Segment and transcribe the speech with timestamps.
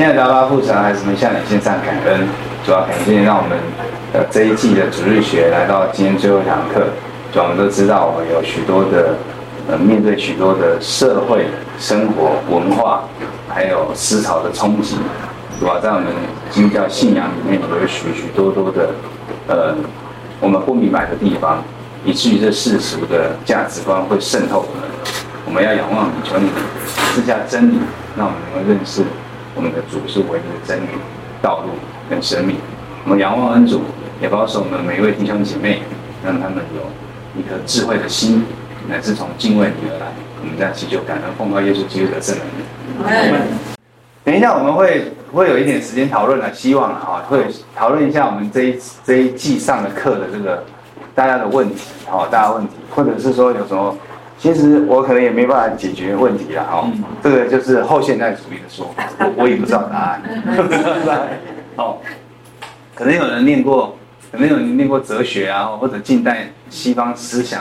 [0.00, 2.26] 亲爱的阿爸父神，孩子们向你献上感恩，
[2.64, 3.58] 主要感谢让我们
[4.14, 6.86] 呃这一季的主日学来到今天最后一堂课。
[7.30, 9.16] 主要我们都知道，我们有许多的
[9.68, 13.02] 呃面对许多的社会生活文化，
[13.46, 14.96] 还有思潮的冲击，
[15.60, 16.06] 主要在我们
[16.48, 18.92] 基督教信仰里面有许许多多的
[19.48, 19.76] 呃
[20.40, 21.62] 我们不明白的地方，
[22.06, 24.88] 以至于这世俗的价值观会渗透我们。
[25.44, 26.48] 我们要仰望你，求你
[27.12, 27.78] 赐下真理，
[28.16, 29.04] 让我们能够认识。
[29.54, 30.88] 我们的主是唯一的真理、
[31.42, 31.70] 道路
[32.08, 32.56] 跟生命。
[33.04, 33.82] 我们仰望恩主，
[34.20, 35.82] 也保守我们每一位弟兄姐妹，
[36.24, 38.44] 让他们有一颗智慧的心，
[38.88, 40.06] 乃是从敬畏你而来。
[40.40, 42.44] 我们在祈求感恩奉告耶稣基督的圣名。
[43.04, 43.34] 嗯、
[44.24, 50.62] 等一下我们会会有一点时间讨论了，希望啊会讨论一下我们这一这一季上的课的这个
[51.14, 53.96] 大家的问题，好，大家问题，或者是说有什么。
[54.40, 56.90] 其实我可能也没办法解决问题了哈，
[57.22, 60.22] 这个就是后现代主义的说法，我我也不知道答案。
[61.76, 61.98] 哦，
[62.94, 63.98] 可能有人念过，
[64.32, 67.60] 可能有人念过哲学啊，或者近代西方思想，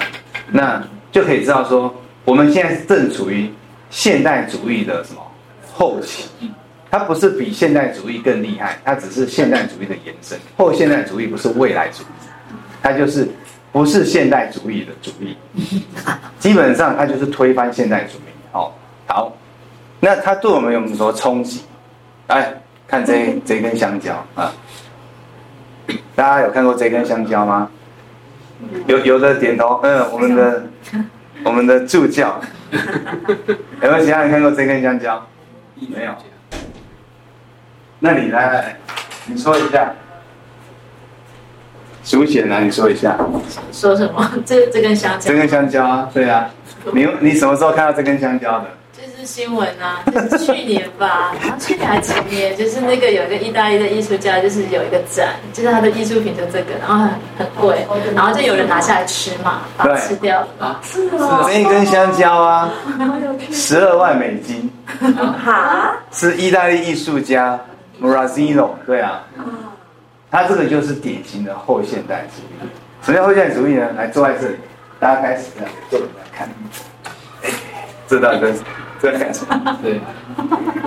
[0.52, 3.52] 那就可以知道说，我们现在正处于
[3.90, 5.22] 现代主义的什么
[5.74, 6.30] 后期，
[6.90, 10.40] 它不是比现代主义更厉害，它只是现代主义的延伸。
[10.56, 12.06] 后现代主义不是未来主义，
[12.82, 13.28] 它就是。
[13.72, 15.38] 不是现代主义的主义，
[16.40, 18.22] 基本上它就是推翻现代主义。
[18.52, 18.76] 好，
[19.08, 19.38] 好，
[20.00, 21.64] 那它对我们有什么冲击？
[22.28, 22.54] 来
[22.88, 24.52] 看这 这根香蕉啊，
[26.16, 27.70] 大家有看过这根香蕉吗？
[28.88, 30.64] 有有的点头，嗯，我们的
[31.44, 35.26] 我们的助教， 有没有其他人看过这根香蕉？
[35.76, 36.12] 没有。
[38.00, 38.78] 那你来来，
[39.26, 39.94] 你说一下。
[42.10, 43.16] 淑贤啊，你说一下。
[43.72, 44.32] 说什么？
[44.44, 45.30] 这这根香蕉。
[45.30, 46.50] 这根香蕉啊，对啊。
[46.92, 48.66] 你你什么时候看到这根香蕉的？
[48.92, 57.86] 就是新闻啊，就是去年吧，然 后去年还前年，就是那个有一个意大利的艺术家，就是有一个展，就是他的艺术品就这个，然后很很贵，
[58.16, 60.48] 然后就有人拿下来吃嘛，把它吃掉了。
[60.58, 61.44] 啊，是哦。
[61.46, 62.74] 这一根香蕉啊，
[63.52, 64.68] 十二万美金。
[65.46, 65.94] 哈？
[66.12, 67.60] 是意大利艺术家
[68.02, 69.22] Murazzino，对啊。
[70.32, 72.70] 他这个就是典型的后现代主义。
[73.02, 73.92] 什么叫后现代主义呢？
[73.94, 74.56] 来坐在这里，
[75.00, 76.50] 大家开始这样坐着来看。
[77.44, 77.50] 哎，
[78.08, 78.54] 这大哥，
[79.00, 79.80] 在干什么？
[79.82, 80.00] 对。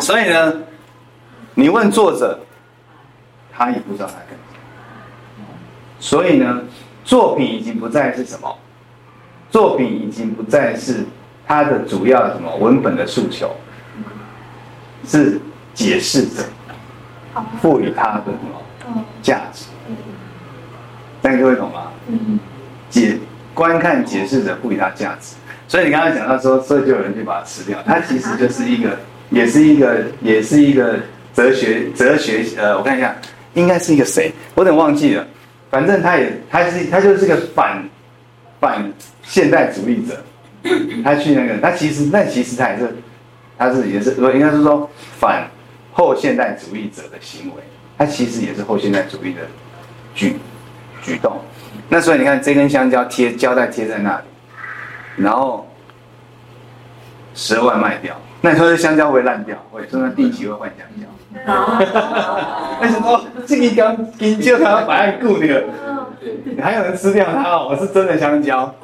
[0.00, 0.54] 所以呢，
[1.54, 2.38] 你问作者，
[3.52, 5.44] 他也不知道他干什么。
[5.98, 6.62] 所以呢，
[7.04, 8.58] 作品已经不再是什么？
[9.50, 11.04] 作品已经不再是
[11.46, 13.54] 他的主要什么文本的诉求，
[15.04, 15.40] 是
[15.74, 16.44] 解释者
[17.60, 18.61] 赋予他的什么？
[19.22, 19.64] 价值，
[21.22, 21.92] 这样各位懂吗？
[22.90, 23.16] 解
[23.54, 25.34] 观看解释者赋予它价值，
[25.68, 28.98] 所以你刚才讲到说，所以就有人去把它吃掉，它其实就是一个，
[29.30, 30.98] 也是一个，也是一个
[31.32, 32.44] 哲学哲学。
[32.58, 33.16] 呃，我看一下，
[33.54, 35.26] 应该是一个谁，我有点忘记了。
[35.70, 37.82] 反正他也，他是他就是个反
[38.60, 40.22] 反现代主义者，
[41.02, 42.94] 他去那个，他其实那其实他也是，
[43.56, 45.48] 他是也是，应该是说反
[45.92, 47.62] 后现代主义者的行为。
[47.98, 49.40] 它其实也是后现代主义的
[50.14, 50.36] 举
[51.02, 51.40] 举动，
[51.88, 54.24] 那所以你看这根香蕉贴胶带贴在那里，
[55.16, 55.68] 然后
[57.34, 59.56] 十二万卖掉，那你说这香蕉会烂掉？
[59.70, 61.06] 会，所以定期会换香蕉。
[62.80, 65.62] 为什么这一根根就它要摆在固定？
[66.60, 67.68] 还有人吃掉它哦？
[67.70, 68.74] 我是真的香蕉，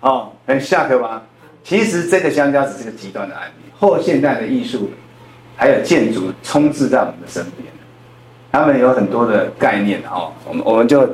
[0.00, 1.22] 哦，很下课吧？
[1.64, 4.90] 其实这个香蕉只是个极端的案例，后现代的艺术
[5.56, 7.71] 还有建筑充斥在我们的身边。
[8.52, 11.08] 他们有很多的概念哈，我们我们就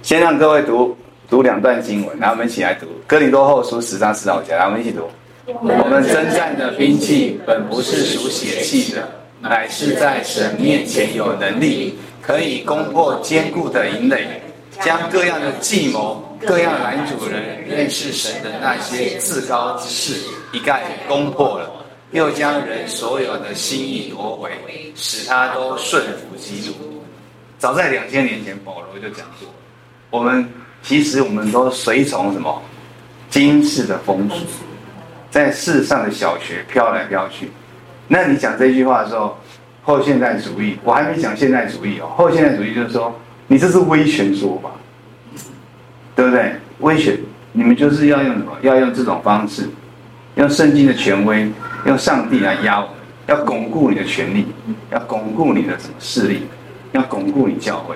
[0.00, 0.96] 先让各位读
[1.28, 5.10] 读两段经文，然后，我们一起来读《哥林多后书》十章十到五节，来，我们一起读。
[5.44, 9.08] 我们征战的兵器本不是属血气的，
[9.40, 14.40] 乃是在神面前有能力，可以攻破坚固的营垒，
[14.80, 20.20] 将各样的计谋、各样拦阻人认识神的那些自高之事，
[20.52, 21.68] 一概攻破了。
[22.12, 24.50] 又将人所有的心意夺回，
[24.94, 27.02] 使他都顺服基督。
[27.58, 29.48] 早在两千年前，保罗就讲过，
[30.10, 30.46] 我们
[30.82, 32.62] 其实我们都随从什么
[33.30, 34.44] 今世的风俗，
[35.30, 37.50] 在世上的小学飘来飘去。
[38.08, 39.38] 那你讲这句话的时候，
[39.82, 42.08] 后现代主义，我还没讲现代主义哦。
[42.14, 44.70] 后现代主义就是说，你这是威权说法，
[46.14, 46.52] 对不对？
[46.80, 47.18] 威权，
[47.52, 48.52] 你们就是要用什么？
[48.60, 49.66] 要用这种方式，
[50.34, 51.50] 用圣经的权威。
[51.86, 52.94] 用上帝来压我们，
[53.26, 54.46] 要巩固你的权力，
[54.90, 56.46] 要巩固你的什么势力，
[56.92, 57.94] 要巩固你教会，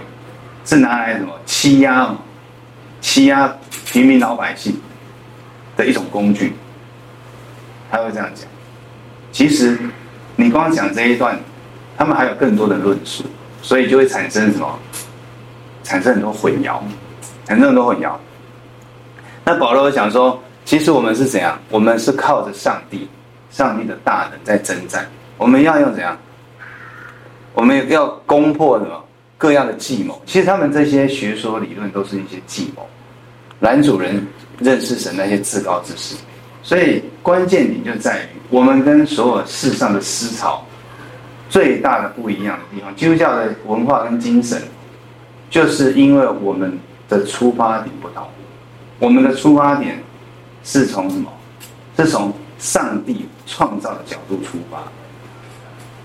[0.64, 2.14] 是拿来什么欺压、
[3.00, 3.56] 欺压
[3.92, 4.80] 平民老百姓
[5.76, 6.54] 的一种工具。
[7.90, 8.48] 他会这样讲。
[9.30, 9.78] 其实
[10.36, 11.38] 你光讲这一段，
[11.96, 13.24] 他们还有更多的论述，
[13.62, 14.78] 所以就会产生什么？
[15.84, 16.80] 产生很多混淆，
[17.46, 18.12] 产生很多混淆。
[19.44, 21.56] 那保罗想说，其实我们是怎样？
[21.70, 23.08] 我们是靠着上帝，
[23.56, 25.08] 上帝的大能在征战。
[25.38, 26.14] 我们要用怎样？
[27.54, 29.02] 我们要攻破什么
[29.38, 30.20] 各样的计谋？
[30.26, 32.86] 其实他们这些学说理论都是一些计谋，
[33.58, 34.22] 男主人
[34.58, 36.14] 认识神那些至高之事。
[36.62, 40.62] 所以关键点就在于，我们跟所有世上的思潮
[41.48, 44.60] 最大的不一样的地方，基督教的文化跟精神，
[45.48, 46.78] 就是因为我们
[47.08, 48.22] 的出发点不同。
[48.98, 49.98] 我们的出发点
[50.62, 51.32] 是从什么？
[51.96, 54.82] 是从上帝创造的角度出发。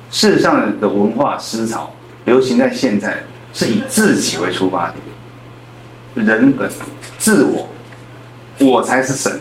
[0.10, 1.92] 世上的文化思潮
[2.26, 4.92] 流行在现在，是以自己为出发
[6.14, 6.70] 点，人本
[7.18, 7.70] 自我，
[8.60, 9.40] 我才是神，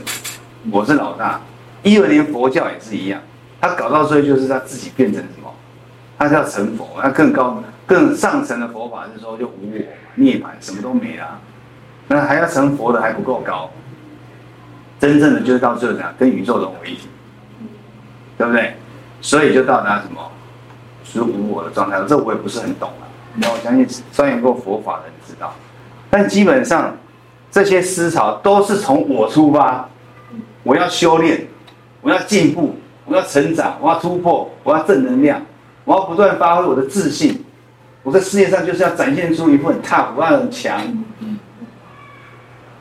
[0.71, 1.41] 我是老大。
[1.83, 3.21] 因为连佛教也是一样，
[3.61, 5.53] 他搞到最后就是他自己变成什么？
[6.19, 9.79] 他是要成佛，那更高、更上层的佛法是说就无我、
[10.17, 11.41] 涅槃，什么都没了。
[12.09, 13.71] 那还要成佛的还不够高，
[15.01, 17.09] 真正的就是到最后怎样跟宇宙融为一体，
[18.39, 18.77] 对不对？
[19.21, 20.31] 所以就到达什么？
[21.03, 23.03] 是无我的状态，这我也不是很懂啊。
[23.35, 25.53] 那我相信钻研过佛法的人知道，
[26.09, 26.97] 但基本上
[27.51, 29.89] 这些思潮都是从我出发，
[30.63, 31.49] 我要修炼，
[32.01, 32.77] 我要进步，
[33.07, 35.43] 我要成长，我要突破，我要正能量，
[35.85, 37.45] 我要不断发挥我的自信。
[38.03, 40.81] 我在世界上就是要展现出一份很 tough，很强。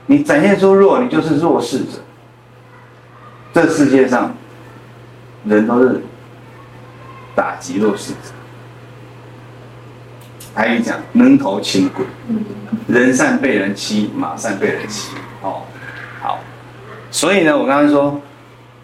[0.06, 2.00] 你展现出弱，你就是弱势者。
[3.54, 4.36] 这世界上
[5.46, 6.02] 人都是。
[7.36, 8.34] 打击弱势者，
[10.54, 12.06] 还有讲人头轻鬼，
[12.86, 15.16] 人善被人欺，马善被人骑。
[15.42, 15.62] 哦，
[16.20, 16.40] 好，
[17.10, 18.20] 所以呢，我刚刚说，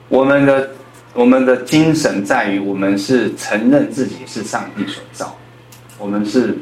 [0.08, 0.70] 我们的
[1.14, 5.36] 我们的精神在于，我们是承认自己是上帝所造，
[5.98, 6.58] 我们是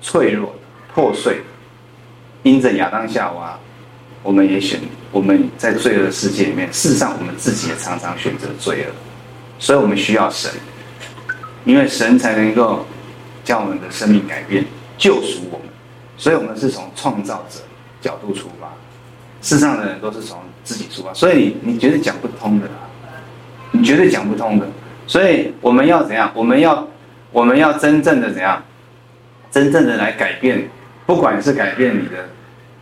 [0.00, 0.58] 脆弱的、
[0.94, 1.44] 破碎的。
[2.44, 3.58] 因着亚当夏娃，
[4.26, 4.80] 我们也选
[5.12, 8.92] 我们在罪恶的世界里面，事实上我们自己也常常选择罪恶，
[9.60, 10.50] 所以我们需要神。
[11.64, 12.84] 因为神才能够
[13.44, 14.64] 将我们的生命改变、
[14.98, 15.68] 救赎我们，
[16.16, 17.60] 所以我们是从创造者
[18.00, 18.66] 角度出发。
[19.42, 22.68] 世上的人都是从自己出发，所以你你绝对讲不通的，
[23.70, 24.66] 你绝对讲不通的。
[25.06, 26.32] 所以我们要怎样？
[26.34, 26.84] 我们要
[27.30, 28.60] 我们要真正的怎样？
[29.52, 30.68] 真正的来改变，
[31.06, 32.28] 不管是改变你的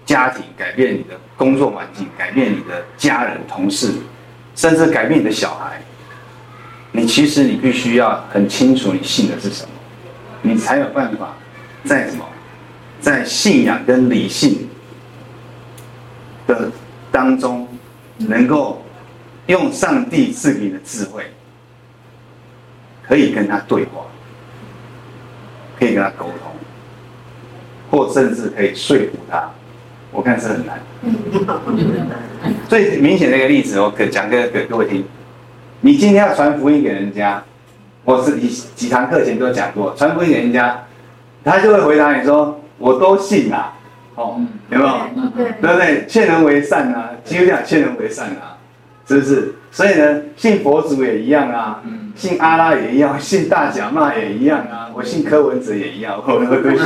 [0.05, 3.93] 家庭、改变你的工作环境、改变你的家人、同事，
[4.55, 5.81] 甚至改变你的小孩。
[6.93, 9.71] 你其实你必须要很清楚你信的是什么，
[10.43, 11.35] 你才有办法
[11.85, 12.25] 在什么，
[13.01, 14.69] 在信仰跟理性
[16.47, 16.71] 的
[17.11, 17.67] 当中，
[18.19, 18.85] 能够
[19.47, 21.25] 用上帝赐给你的智慧，
[23.03, 24.03] 可以跟他对话，
[25.79, 26.55] 可以跟他沟通，
[27.91, 29.51] 或甚至可以说服他。
[30.15, 30.81] 我看是很难。
[32.69, 35.05] 最明显的一个例子，我可讲给给各位听。
[35.81, 37.43] 你今天要传福音给人家，
[38.05, 40.85] 我是几几堂课前都讲过，传福音给人家，
[41.43, 43.75] 他就会回答你说：“我都信啊，
[44.15, 44.41] 哦，
[44.71, 44.99] 有没有？
[45.61, 46.07] 对不对？
[46.07, 48.57] 劝人为善啊，基督教劝人为善啊，
[49.09, 49.53] 是不是？
[49.75, 51.82] 所以呢，信佛祖也一样啊，
[52.15, 56.79] 信阿拉也一样， 信大甲骂也一样啊，我信柯文哲也一样，我都信。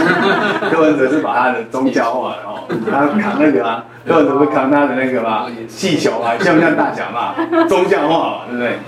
[0.71, 3.85] 柯文哲是把他的宗教化了哦，他扛那个啊。
[4.09, 5.47] 柯文哲不是扛他的那个吗？
[5.69, 7.67] 气球啊， 像不像大甲骂？
[7.67, 8.79] 宗教化嘛，对不对？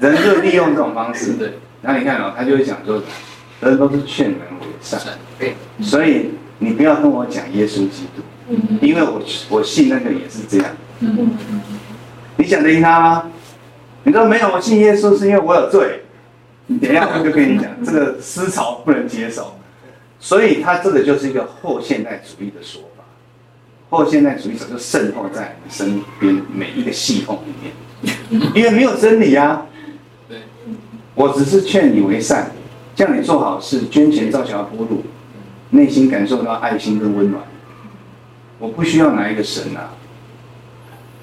[0.00, 1.32] 人就利用这种方式。
[1.32, 1.54] 对。
[1.80, 3.00] 然后你看哦，他就会讲说，
[3.62, 5.00] 人都是劝人为善。
[5.38, 5.54] 对。
[5.80, 9.18] 所以你不要跟我讲耶稣基督，因为我
[9.48, 10.66] 我信那个也是这样。
[12.36, 13.30] 你讲得赢他吗？
[14.02, 16.02] 你说没有，我信耶稣是因为我有罪。
[16.66, 19.54] 你等一下我就跟你讲，这个思潮不能接受。
[20.18, 23.04] 所以他这个就是一个后现代主义的说法。
[23.90, 29.66] 后现代主义者就渗透在你身边每一个系统里面，因为没有真理啊。
[30.28, 30.38] 对，
[31.14, 32.50] 我只是劝你为善，
[32.94, 35.04] 叫你做好事，捐钱造桥铺路，
[35.70, 37.42] 内心感受到爱心跟温暖。
[38.58, 39.92] 我不需要哪一个神啊，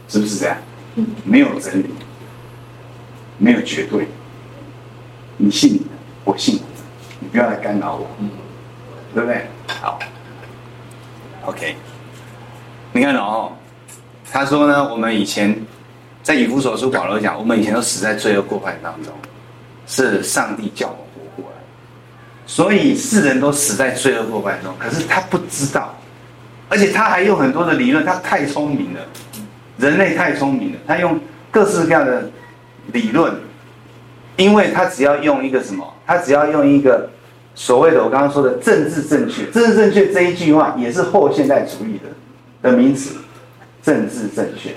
[0.07, 0.57] 是不是这样？
[1.23, 1.89] 没有真理，
[3.37, 4.07] 没有绝对。
[5.37, 5.85] 你信你的，
[6.23, 6.83] 我信我的，
[7.19, 8.07] 你不要来干扰我，
[9.13, 9.47] 对不对？
[9.81, 9.97] 好
[11.45, 11.75] ，OK。
[12.93, 13.53] 你看哦，
[14.31, 15.57] 他说呢，我们以前
[16.21, 19.13] 在以弗所书保罗讲，我们以前都死在罪恶过犯当中，
[19.87, 21.57] 是上帝叫我们活过来，
[22.45, 25.95] 所以世人都死在罪恶过犯中，可是他不知道，
[26.69, 28.99] 而且他还有很多的理论，他太聪明了，
[29.81, 31.19] 人类太聪明了，他用
[31.49, 32.29] 各式各样的
[32.93, 33.33] 理论，
[34.37, 37.09] 因为他只要用一个什么，他只要用一个
[37.55, 43.15] 所谓的我刚刚说的政治正确，政治正确这一句话也是后现代主义的的名词，
[43.81, 44.69] 政治正确。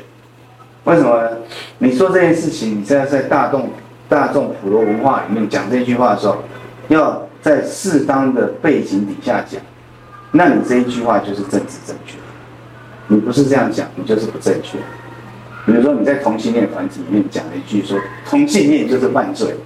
[0.85, 1.31] 为什么呢？
[1.79, 3.71] 你说这件事情，你现在在大众
[4.09, 6.43] 大众普罗文化里面讲这句话的时候，
[6.89, 9.61] 要在适当的背景底下讲，
[10.33, 12.17] 那你这一句话就是政治正确。
[13.09, 14.79] 你不是这样讲，你就是不正确。
[15.67, 19.57] 比如说你在同性恋团体里面讲了一句说同性恋就是犯罪，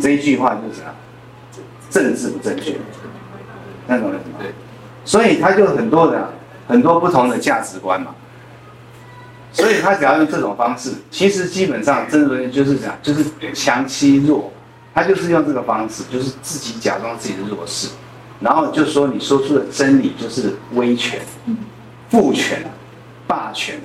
[0.00, 0.94] 这一句话就是啥？
[1.88, 2.76] 政治不正确，
[3.86, 4.40] 那懂了吗？
[5.04, 6.30] 所以他就很多的
[6.68, 8.14] 很多不同的价值观嘛。
[9.52, 14.52] 所以他只要用这种方式，其实基本上真的就是这样，就是强欺弱，
[14.94, 17.88] 他就是用这个方式，就是自己假装自己的弱势，
[18.40, 21.20] 然后就说你说出的真理就是威权、
[22.08, 22.62] 父权、
[23.26, 23.80] 霸权，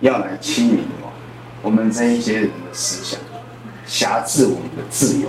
[0.00, 1.12] 要来欺凌我，
[1.62, 3.20] 我们这一些人的思想，
[3.86, 5.28] 辖制我们的自由，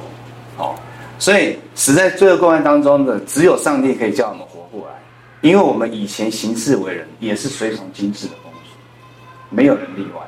[0.58, 0.75] 哦，
[1.20, 4.96] 所以死在罪恶过犯当中的，只有上帝可以叫我们活过来，
[5.42, 8.77] 因为我们以前行事为人也是随从今世的风俗。
[9.50, 10.22] 没有人例外，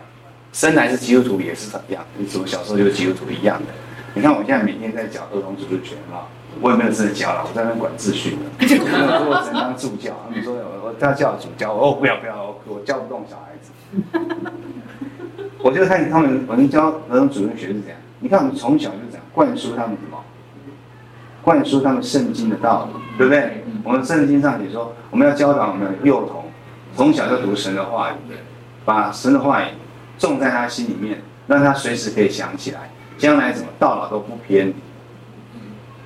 [0.51, 2.05] 生来是基督徒也是怎样？
[2.17, 3.67] 你怎么小时候就是基督徒一样的。
[4.13, 6.27] 你看我现在每天在讲儿童主日学啊，
[6.61, 8.37] 我也没有真的教了，我在那管秩序的。
[8.59, 13.71] 我说我只能当助教，他们说我我他叫主教，我哦不要不要，我教不动小孩子。
[15.61, 17.97] 我就看他们，我们教儿童主任学是这样。
[18.19, 20.17] 你看我们从小就这样灌输他们什么？
[21.41, 23.63] 灌输他们圣经的道理，对不对？
[23.83, 26.45] 我们圣经上也说，我们要教导我们的幼童
[26.95, 28.15] 从小就读神的话语。
[28.85, 29.65] 把神的话语
[30.17, 32.89] 种在他心里面，让他随时可以想起来，
[33.19, 34.73] 将来怎么到老都不偏。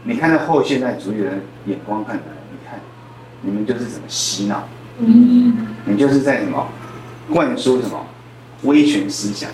[0.03, 2.79] 你看到后现代主义的人眼光看来，你看
[3.41, 4.63] 你们就是怎么洗脑，
[4.99, 6.67] 嗯你就是在什么
[7.31, 8.05] 灌输什么
[8.63, 9.49] 威权思想。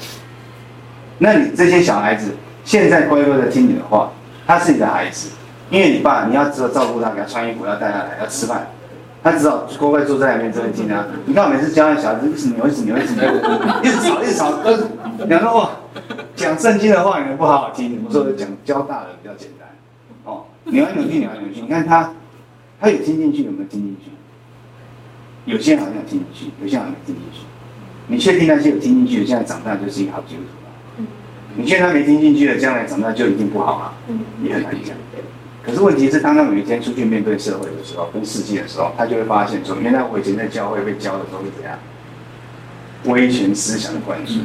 [1.20, 4.12] 那你这些小孩子现在乖乖的听你的话，
[4.48, 5.29] 他是你的孩子，
[5.70, 8.68] 因为你爸你要知道照顾他，给他穿衣服，要带他来，要吃饭。
[9.22, 11.06] 他只好乖乖坐在那边，这边听啊。
[11.25, 13.29] 你看我每次教那小孩子，一直扭，一直扭，一直扭，
[13.84, 14.51] 一直吵，一直吵。
[14.63, 14.72] 都
[15.25, 15.72] 两个哇，
[16.38, 18.01] 讲圣经的话你们不好好听。
[18.08, 19.59] 我说讲教大人比较简单。
[20.70, 21.62] 哦，扭来扭去，扭来扭去。
[21.62, 22.14] 你看他，
[22.80, 24.12] 他有听进去，有没有听进去？
[25.46, 27.42] 有些人好像听进去，有些人好像没听进去。
[28.08, 31.08] 你确定那些有听进去的，现在长大就是一个好基督徒吗？
[31.56, 33.94] 你确定他没听进去的，将来长大就一定不好吗？
[34.44, 34.96] 也很难讲。
[35.62, 41.78] 可是问题是，当他每天出去面对社会的时候，跟世界的时候，他就会发现说，原来我以前在教会被教的都是怎样，
[43.06, 44.40] 威权思想的灌输。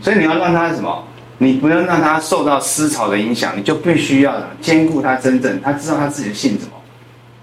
[0.00, 1.04] 所以你要让他什么？
[1.38, 6.72] 你不能让他受到思潮的影响，你就必须要兼顾他真正，他知道他自己的信什么。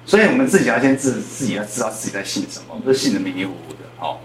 [0.05, 3.79] 所以我们自己要先自自己要知道自己在信什么，不是信的迷迷糊糊的。
[3.97, 4.19] 好，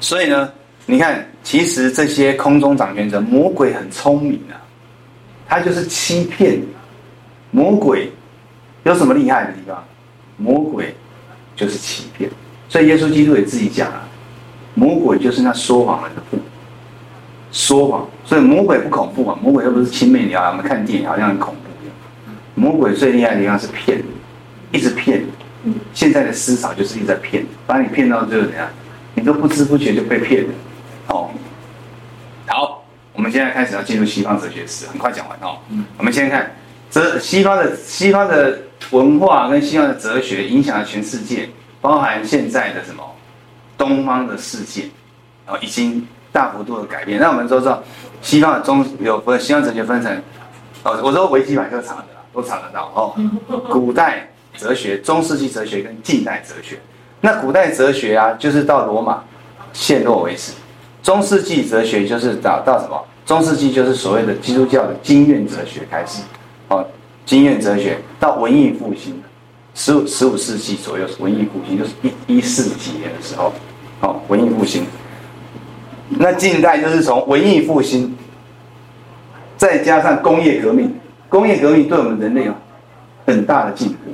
[0.00, 0.52] 所以呢，
[0.86, 4.60] 你看，其实这些空中掌权者，魔鬼很聪明啊，
[5.48, 6.66] 他就是欺骗你。
[7.50, 8.10] 魔鬼
[8.84, 9.82] 有什么厉害的地方？
[10.36, 10.94] 魔鬼
[11.54, 12.28] 就是欺骗，
[12.68, 14.08] 所以耶稣基督也自己讲了，
[14.74, 16.38] 魔鬼就是那说谎的父。
[17.52, 21.94] 说谎，所以魔鬼不恐怖啊，魔鬼又不是青面獠牙，我们看电影好像很恐怖一样。
[22.54, 25.22] 魔鬼最厉害的地方是骗你，一直骗
[25.62, 25.72] 你。
[25.92, 28.68] 现在的思潮就是一直在骗，把你骗到最后怎样？
[29.14, 30.48] 你都不知不觉就被骗了。
[31.08, 31.30] 哦，
[32.46, 35.58] 好，我们现在开始要进入西方哲学史，很快讲完哦。
[35.98, 36.50] 我们先看。
[36.90, 38.58] 这西方的西方的
[38.90, 41.48] 文化跟西方的哲学影响了全世界，
[41.80, 43.02] 包含现在的什么
[43.78, 44.82] 东方的世界，
[45.46, 47.20] 然后，已经大幅度的改变。
[47.20, 47.82] 那我们都知道，
[48.22, 50.10] 西方的中有分西方哲学分成，
[50.82, 53.14] 哦，我说维基百科查的都查得到哦。
[53.70, 56.78] 古代哲学、中世纪哲学跟近代哲学。
[57.20, 59.22] 那古代哲学啊，就是到罗马
[59.72, 60.52] 陷落为止；
[61.02, 63.00] 中世纪哲学就是到到什么？
[63.24, 66.22] 中世纪就是所谓的基督教的经验哲学开始。
[66.68, 66.84] 哦，
[67.24, 69.22] 经验哲学到文艺复兴，
[69.74, 73.52] 十五十五世纪左右，文艺复兴就是一一四几年的时候，
[74.00, 74.84] 哦，文艺复兴。
[76.18, 78.16] 那近代就是从文艺复兴，
[79.56, 80.94] 再加上工业革命，
[81.28, 82.52] 工业革命对我们人类有
[83.26, 84.12] 很大的进步，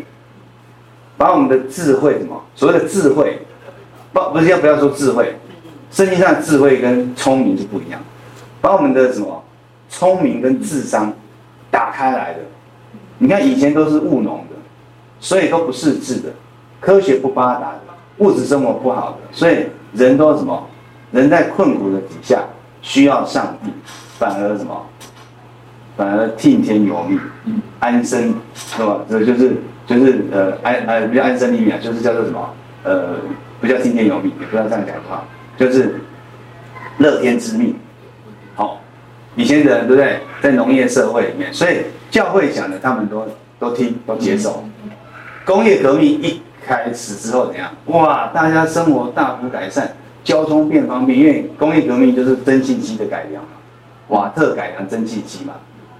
[1.16, 3.40] 把我们的智慧什么所谓的智慧，
[4.12, 5.36] 不不是要不要说智慧，
[5.90, 8.00] 实际上智慧跟聪明是不一样，
[8.60, 9.44] 把我们的什么
[9.88, 11.12] 聪明跟智商。
[11.70, 12.38] 打开来的，
[13.18, 14.56] 你看以前都是务农的，
[15.20, 16.30] 所以都不识字的，
[16.80, 17.80] 科学不发达的，
[18.16, 20.66] 物质生活不好的，所以人都什么？
[21.12, 22.42] 人在困苦的底下
[22.82, 23.70] 需要上帝，
[24.18, 24.86] 反而什么？
[25.96, 27.18] 反而听天由命，
[27.80, 29.00] 安身是吧？
[29.10, 32.48] 这就是就是呃安呃比较安身立命啊，就是叫做什么？
[32.84, 33.16] 呃
[33.60, 35.24] 不叫听天由命，也不要这样讲的话，
[35.56, 36.00] 就是
[36.98, 37.74] 乐天知命。
[38.54, 38.80] 好，
[39.34, 40.20] 以前的人对不对？
[40.40, 41.78] 在农业社会里面，所以
[42.10, 43.26] 教会讲的他们都
[43.58, 44.64] 都听都接受。
[45.44, 47.68] 工业革命一开始之后怎样？
[47.86, 49.96] 哇，大家生活大幅改善，
[50.28, 53.48] 交通变方便，因为工业革命就是蒸汽机的改良嘛，
[54.08, 55.54] 瓦特改良蒸汽机嘛，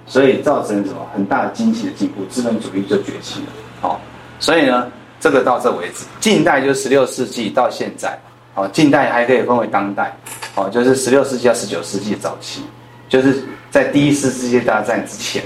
[0.05, 3.47] 所以造成什么很大的经济的进步，资本主义就崛起了。
[3.81, 3.99] 好，
[4.39, 4.87] 所以呢，
[5.19, 6.05] 这个到这为止。
[6.19, 8.15] 近代就十六世纪到现在，
[8.53, 10.15] 好，近代还可以分为当代，
[10.53, 12.61] 好，就是十六世纪到十九世纪早期。
[13.07, 15.41] 就是在第一次世界大战之前，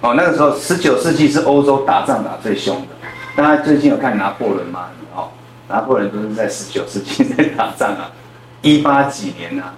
[0.00, 2.86] 哦，那个时候十九世纪是欧洲打仗打最凶的。
[3.34, 4.90] 大家最近有看拿破仑吗？
[5.72, 8.12] 拿破仑都是在十九世纪在打仗啊，
[8.60, 9.74] 一八几年啊，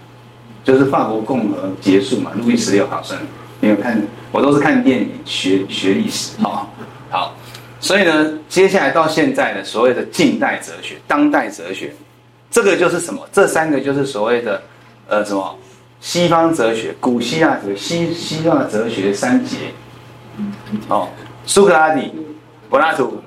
[0.64, 3.16] 就是法国共和结束嘛，路易十六好像
[3.60, 6.68] 没有看，我都是看电影学学历史，好，
[7.10, 7.36] 好，
[7.78, 11.94] 所以呢，接下来到现在的所谓的近代哲学、当代哲学，
[12.50, 13.20] 这个就是什么？
[13.30, 14.60] 这三个就是所谓的
[15.06, 15.56] 呃什么？
[16.00, 19.56] 西方哲学、古希腊哲、西西方哲学三杰，
[20.88, 21.08] 哦，
[21.46, 22.12] 苏格拉底、
[22.68, 23.22] 柏拉图、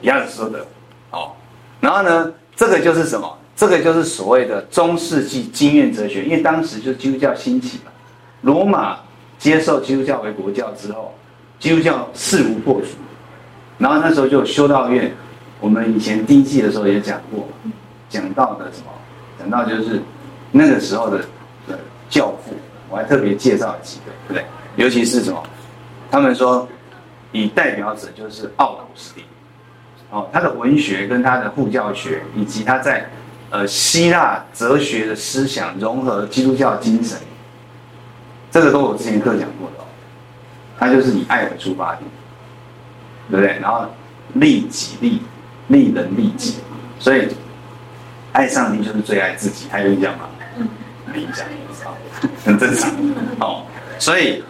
[0.00, 0.66] 亚里士多德，
[1.80, 3.38] 然后呢，这个就是什么？
[3.56, 7.90] 这个就是所谓的中世纪经验哲学，因为当时就基督教兴起嘛，
[8.42, 8.98] 罗马
[9.38, 11.12] 接受基督教为国教之后，
[11.58, 12.88] 基督教势如破竹，
[13.78, 15.12] 然后那时候就修道院，
[15.60, 17.48] 我们以前第一季的时候也讲过，
[18.08, 18.92] 讲到的什么？
[19.38, 20.00] 讲到就是
[20.52, 21.20] 那个时候的。
[22.10, 22.54] 教父，
[22.88, 24.42] 我还特别介绍几个，对不对？
[24.76, 25.42] 尤其是什么？
[26.10, 26.66] 他们说，
[27.32, 29.22] 以代表者就是奥古斯丁，
[30.10, 33.08] 哦，他的文学跟他的护教学，以及他在
[33.50, 37.18] 呃希腊哲学的思想融合基督教精神，
[38.50, 39.86] 这个都我之前课讲过的哦。
[40.78, 42.08] 他就是以爱为出发点，
[43.30, 43.58] 对不对？
[43.60, 43.84] 然后
[44.34, 45.22] 利己利
[45.68, 46.56] 利人利己，
[46.98, 47.28] 所以
[48.32, 50.24] 爱上帝就是最爱自己，还有一讲吗？
[51.12, 51.46] 没讲。
[52.44, 52.90] 很正常，
[53.38, 53.64] 哦，
[53.96, 54.42] 所以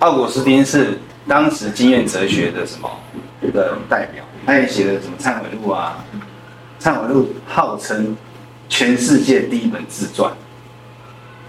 [0.00, 0.98] 奥古斯丁是
[1.28, 2.90] 当时经验哲学的什么
[3.50, 4.24] 的代表？
[4.44, 6.04] 他也写了什么《忏悔录》啊，
[6.84, 8.16] 《忏悔录》号称
[8.68, 10.32] 全世界第一本自传，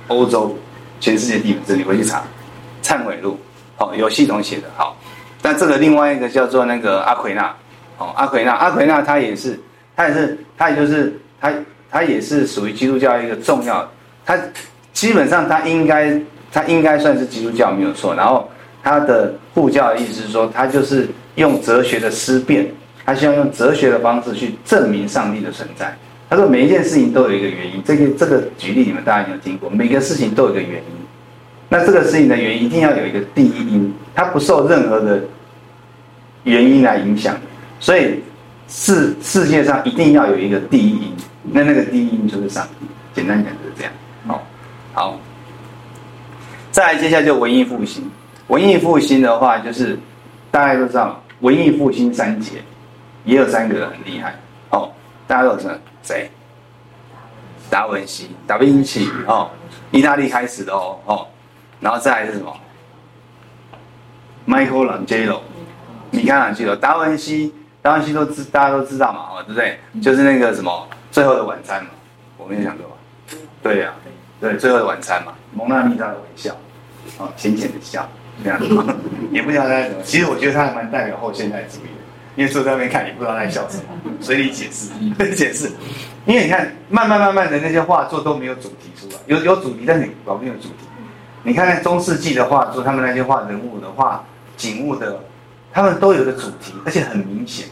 [0.07, 0.57] 欧洲
[0.99, 2.23] 全世界第一本自，你回去查
[2.85, 3.37] 《忏悔录》，
[3.83, 4.95] 哦，有系统写的，好。
[5.41, 7.55] 但这个另外一个叫做那个阿奎那，
[7.97, 9.59] 哦，阿奎那，阿奎那他也是，
[9.95, 11.53] 他也是，他也就是他，
[11.89, 13.89] 他也是属于基督教一个重要，
[14.25, 14.37] 他。
[14.93, 16.19] 基本上他应该，
[16.51, 18.15] 他应该算是基督教没有错。
[18.15, 18.49] 然后
[18.81, 21.07] 他的护教的意思是说，他就是
[21.37, 22.67] 用哲学的思辨，
[23.05, 25.95] 他希望用哲学的方式去证明上帝的存在。
[26.29, 27.81] 他说每一件事情都有一个原因。
[27.83, 29.69] 这个这个举例你们大家有没有听过？
[29.69, 30.91] 每个事情都有一个原因。
[31.69, 35.21] 那这个事情的原因一定要有一个第一因，它不受任何的
[36.43, 37.37] 原因来影响。
[37.79, 38.19] 所以
[38.67, 41.13] 世世界上一定要有一个第一因。
[41.43, 42.85] 那那个第一因就是上帝。
[43.13, 43.93] 简单讲就是这样
[44.27, 44.39] 哦。
[44.93, 45.19] 好，
[46.71, 48.03] 再来，接下来就文艺复兴。
[48.47, 49.97] 文艺复兴的话，就是
[50.51, 52.63] 大家都知道，文艺复兴三杰，
[53.23, 54.35] 也有三个人很厉害。
[54.71, 54.91] 哦，
[55.27, 55.73] 大家都知道
[56.03, 56.29] 谁？
[57.69, 59.49] 达文西，达文西哦，
[59.91, 61.27] 意大利开始的哦哦，
[61.79, 62.55] 然后再来是什么
[64.47, 65.39] ？Michelangelo，
[66.11, 69.79] 米开朗基罗，达文西，达文西都知，大家都知道嘛，哦，对不对？
[70.01, 71.89] 就是那个什么《最后的晚餐》嘛，
[72.37, 72.93] 我没有想过吧？
[73.61, 74.05] 对呀、啊。
[74.39, 76.55] 对，最后的晚餐嘛，蒙娜丽莎的微笑，
[77.17, 78.07] 哦，浅浅的笑，
[78.43, 78.59] 这样，
[79.31, 79.95] 也不知道他在什么。
[80.03, 82.03] 其实我觉得他还蛮代表后现代主义的，
[82.35, 83.83] 因为坐在那边看也不知道他在笑什么，
[84.19, 85.71] 随你解释，解释。
[86.25, 90.85] 因为你看，慢慢慢慢的那些画作都没有主题出来，有有主题，但是搞不清楚主题。
[91.43, 94.23] 你看看中世纪的画作，他们那些画人物的画
[94.57, 95.19] 景物的，
[95.71, 97.67] 他们都有个主题，而且很明显。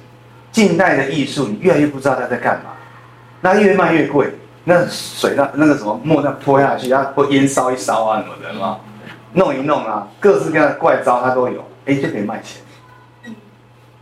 [0.51, 2.71] 近代的艺术，你越来越不知道他在干嘛，
[3.41, 4.33] 那越卖越贵。
[4.67, 8.79] 那水那那个什么墨那泼下去，它会烟烧一烧啊什么的嘛，
[9.35, 12.63] 弄一弄啊，各式各样的怪招他都有，哎，就可以卖钱。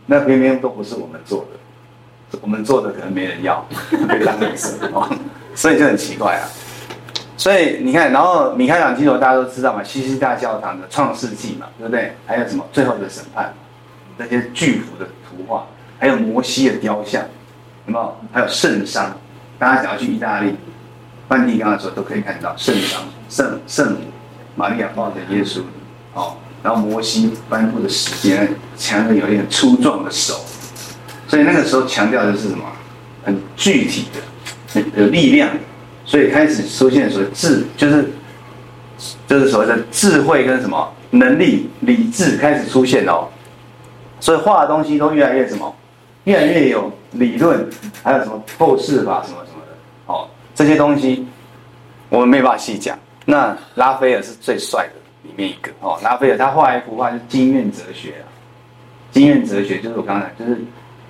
[0.06, 3.66] 那偏偏都不是我们做的，我们做的可能没人要，
[4.08, 5.10] 被当垃圾哦，
[5.54, 6.46] 所以就很奇怪啊。
[7.36, 12.12] 所以你看，然后米开朗基罗大家都知道嘛，西西大教堂的创世纪嘛，对不对？
[12.26, 13.52] 还有什么最后的审判，
[14.16, 15.66] 那些巨幅的图画，
[15.98, 17.22] 还有摩西的雕像，
[17.86, 18.16] 有没有？
[18.32, 19.06] 还有圣殤。
[19.58, 20.54] 大家只要去意大利，
[21.28, 22.96] 梵蒂冈的时候都可以看到圣殤、
[23.28, 23.98] 圣圣母
[24.56, 25.60] 玛利亚抱着耶稣，
[26.14, 30.40] 哦，然后摩西颁布的时间，强的有一点粗壮的手，
[31.28, 32.64] 所以那个时候强调的是什么？
[33.24, 34.20] 很具体的，
[34.72, 35.48] 很有力量，
[36.04, 38.10] 所以开始出现所谓智，就是
[39.26, 40.92] 就是所谓的智慧跟什么？
[41.12, 43.28] 能力、理智开始出现哦，
[44.18, 45.72] 所以画的东西都越来越什么，
[46.24, 47.68] 越来越有理论，
[48.02, 49.76] 还有什么透视法什么什么的。
[50.06, 51.24] 哦，这些东西
[52.08, 55.98] 我们没办法细讲，那拉斐尔是最帅的里面一个哦。
[56.02, 58.24] 拉斐尔他画一幅画，就是经院哲学啊。
[59.10, 60.60] 经院哲学就是我刚才就是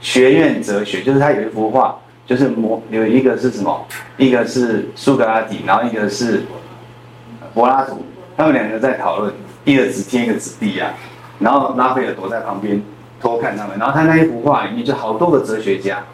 [0.00, 3.86] 学院哲学，就是他有一幅画，就是模有一个是什么？
[4.16, 6.42] 一个是苏格拉底，然后一个是
[7.54, 8.04] 柏拉图，
[8.36, 9.32] 他们两个在讨论，
[9.64, 10.92] 一个指天，一个指地啊。
[11.38, 12.80] 然后拉斐尔躲在旁边
[13.20, 13.78] 偷看他们。
[13.78, 16.04] 然后他那一幅画里面就好多个哲学家，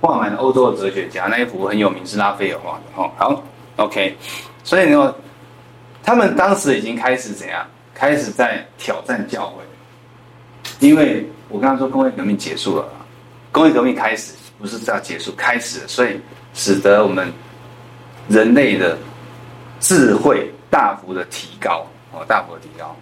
[0.00, 1.26] 画满了欧洲的哲学家。
[1.26, 3.10] 那一幅很有名，是拉斐尔画的哦。
[3.16, 3.42] 好
[3.76, 4.16] ，OK。
[4.64, 5.14] 所以呢，
[6.02, 7.66] 他们当时已经开始怎样？
[7.94, 9.62] 开始在挑战教会。
[10.80, 12.88] 因为我刚刚说工业革命结束了，
[13.50, 16.20] 工业革命开始不是这样结束，开始，所以
[16.54, 17.32] 使得我们
[18.28, 18.96] 人类的
[19.80, 22.94] 智慧大幅的提高哦，大幅的提高。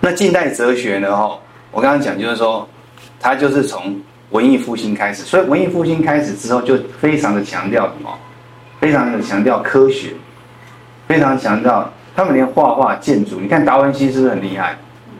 [0.00, 1.16] 那近代哲学呢？
[1.16, 1.38] 哈，
[1.70, 2.68] 我刚刚讲就是说，
[3.20, 4.00] 它就是从
[4.30, 8.16] 文艺复兴开始，所以文艺复兴开始之后，就非常的强调什么？
[8.80, 10.12] 非常的强调科学，
[11.08, 14.76] 非常强调他们连画画、建筑，你看达文西是不是很厉害？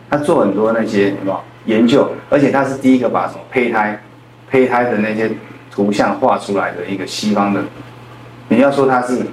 [0.09, 4.01] 他做很多那些什么研究，而且他是第一个把什么胚胎、
[4.49, 5.31] 胚胎的那些
[5.71, 7.61] 图像画出来的一个西方的。
[8.47, 9.25] 你要说他是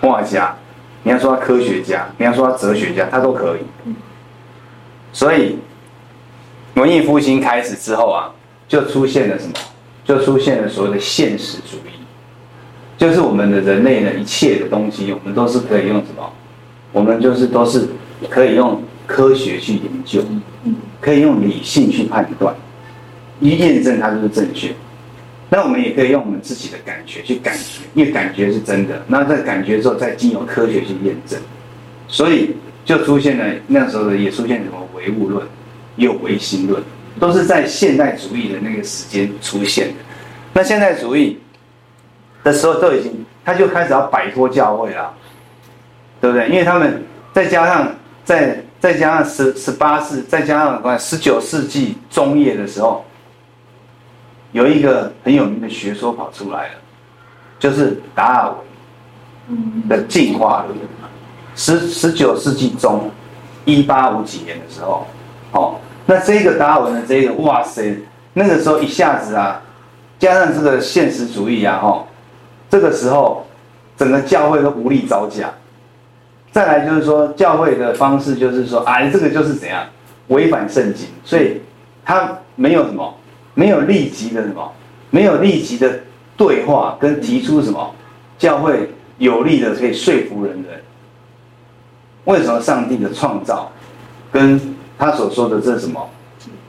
[0.00, 0.54] 画家，
[1.02, 3.94] 你要说他科学家，你要说他哲学家，他都可以。
[5.12, 5.58] 所以
[6.74, 8.30] 文艺复兴开始之后啊，
[8.68, 9.52] 就出现了什么？
[10.04, 11.95] 就出现了所谓的现实主义，
[12.96, 16.32] 就是我们的人类的一切的东西，我们都是可以用什么？
[16.92, 17.88] 我们就是都是
[18.28, 18.82] 可以用。
[19.08, 20.20] 科学去研究，
[21.00, 22.52] 可以用理性去判断，
[23.38, 24.72] 一验证它就是正确。
[25.48, 29.00] 那我们也可以用我们自己的感觉去感觉，因为感觉是真的。
[29.06, 31.38] 那在感觉之后，再经由科学去验证，
[32.08, 35.46] 所以就出现了那时候的也出现什么唯物论，
[35.94, 36.82] 也有唯心论，
[37.20, 39.94] 都是在现代主义的那个时间出现的。
[40.52, 41.38] 那现代主义
[42.46, 45.12] 的时候都已经，他就开始要摆脱教会了，
[46.20, 46.48] 对不对？
[46.48, 47.02] 因为他们
[47.34, 47.92] 再加上
[48.24, 48.62] 在。
[48.78, 53.04] 再加上十十八世，再加上十九世纪中叶的时候，
[54.52, 56.74] 有一个很有名的学说跑出来了，
[57.58, 60.78] 就是达尔文的进化论。
[61.56, 63.10] 十十九世纪中，
[63.64, 65.06] 一八五几年的时候，
[65.52, 67.98] 哦，那这个达尔文的这个，哇塞，
[68.34, 69.60] 那个时候一下子啊，
[70.18, 72.06] 加上这个现实主义啊，哦，
[72.68, 73.46] 这个时候
[73.96, 75.52] 整个教会都无力招架。
[76.52, 79.84] 再来就是说，教会的方式就是说，哎，这个就是怎样
[80.28, 81.60] 违反圣经，所以
[82.02, 83.14] 他没有什么，
[83.52, 84.72] 没有立即的什么，
[85.10, 86.00] 没有立即的
[86.34, 87.94] 对话跟提出什么
[88.38, 90.70] 教会有力的可以说服人的。
[92.24, 93.70] 为什么上帝的创造
[94.32, 94.58] 跟
[94.98, 96.08] 他所说的这什么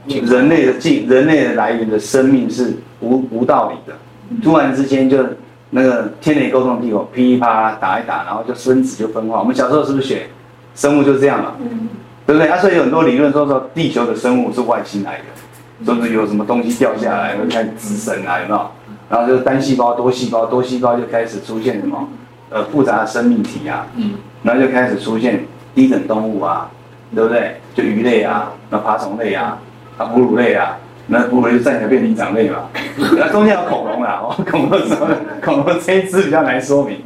[0.05, 3.97] 人类的进人类的来源的生命是无无道理的，
[4.43, 5.25] 突然之间就。
[5.71, 9.39] 那个天雷勾动地火，噼里啪啦打一打，然后就分子就分化。
[9.39, 10.27] 我们小时候是不是学
[10.75, 11.53] 生物就是这样嘛？
[11.59, 11.89] 嗯，
[12.25, 12.47] 对不对？
[12.49, 18.71] 啊，所以有很多理论说说地球的生物是外星来的，说是有什么东西掉下来，会开始滋生啊，有没有？
[19.09, 22.07] 然后就单细胞、多细胞、多细胞就开始出现什么
[22.49, 26.69] 呃复杂的生命体啊，嗯，然后就开始出现低等动物啊，
[27.13, 27.59] 对不对？
[27.75, 29.57] 就鱼类啊，那爬虫类啊，
[29.97, 30.77] 啊哺乳类啊。
[31.07, 32.69] 那不会就站起来变灵长类嘛？
[33.17, 35.07] 那中间有恐龙啦，哦， 恐龙什么？
[35.43, 37.01] 恐龙这一支比较难说明。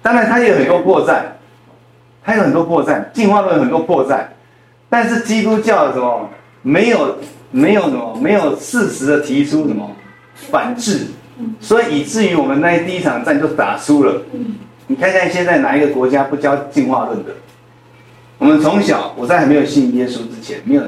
[0.00, 1.20] 当然，它也有很多破绽，
[2.24, 4.20] 它有很多破绽，进化论很多破绽。
[4.88, 6.30] 但是基督教什么
[6.62, 7.18] 没有
[7.50, 9.90] 没有什么没有适时的提出什么
[10.34, 11.08] 反制，
[11.60, 14.22] 所以以至于我们那第一场战就打输了。
[14.86, 17.32] 你看看现在哪一个国家不教进化论的？
[18.38, 20.82] 我们从小我在还没有信耶稣之前，没有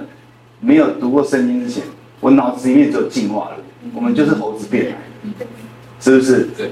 [0.61, 1.83] 没有读过圣经之前。
[2.21, 4.93] 我脑子里面只有进化论，我们就是猴子变来
[5.39, 5.47] 的，
[5.99, 6.49] 是不是？
[6.57, 6.71] 对。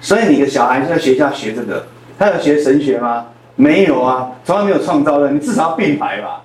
[0.00, 1.86] 所以你的小孩就在学校学这个，
[2.18, 3.26] 他有学神学吗？
[3.54, 5.34] 没有啊，从来没有创造论。
[5.34, 6.42] 你至少要并排吧？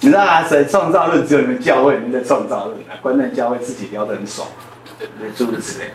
[0.00, 4.46] 你知道啊，神创造论只有你们教会你们在创造论啊，关在教会自己聊得很爽，
[4.98, 5.30] 对不对？
[5.36, 5.86] 诸如此类。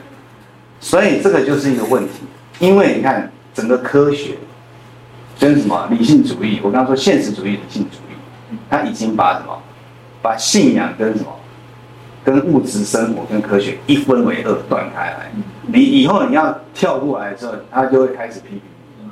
[0.80, 2.24] 所以这个就是一个问题，
[2.60, 4.36] 因为你看整个科学
[5.40, 9.58] 跟什么理性主义，我刚刚说现实主义、理性主义，他已经把什么？
[10.22, 11.37] 把信仰跟什么，
[12.28, 15.32] 跟物质生活跟科学一分为二断开来，
[15.68, 18.62] 你以后你要跳过来的时候，他就会开始批评
[19.02, 19.10] 你。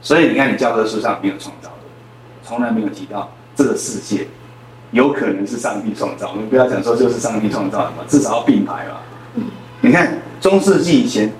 [0.00, 1.74] 所以你看，你教科书上没有创造的，
[2.42, 4.26] 从来没有提到这个世界
[4.92, 6.30] 有可能是上帝创造。
[6.30, 9.42] 我们不要讲说就是上帝创造的嘛，至少要并排嘛。
[9.82, 11.30] 你看中世纪以前，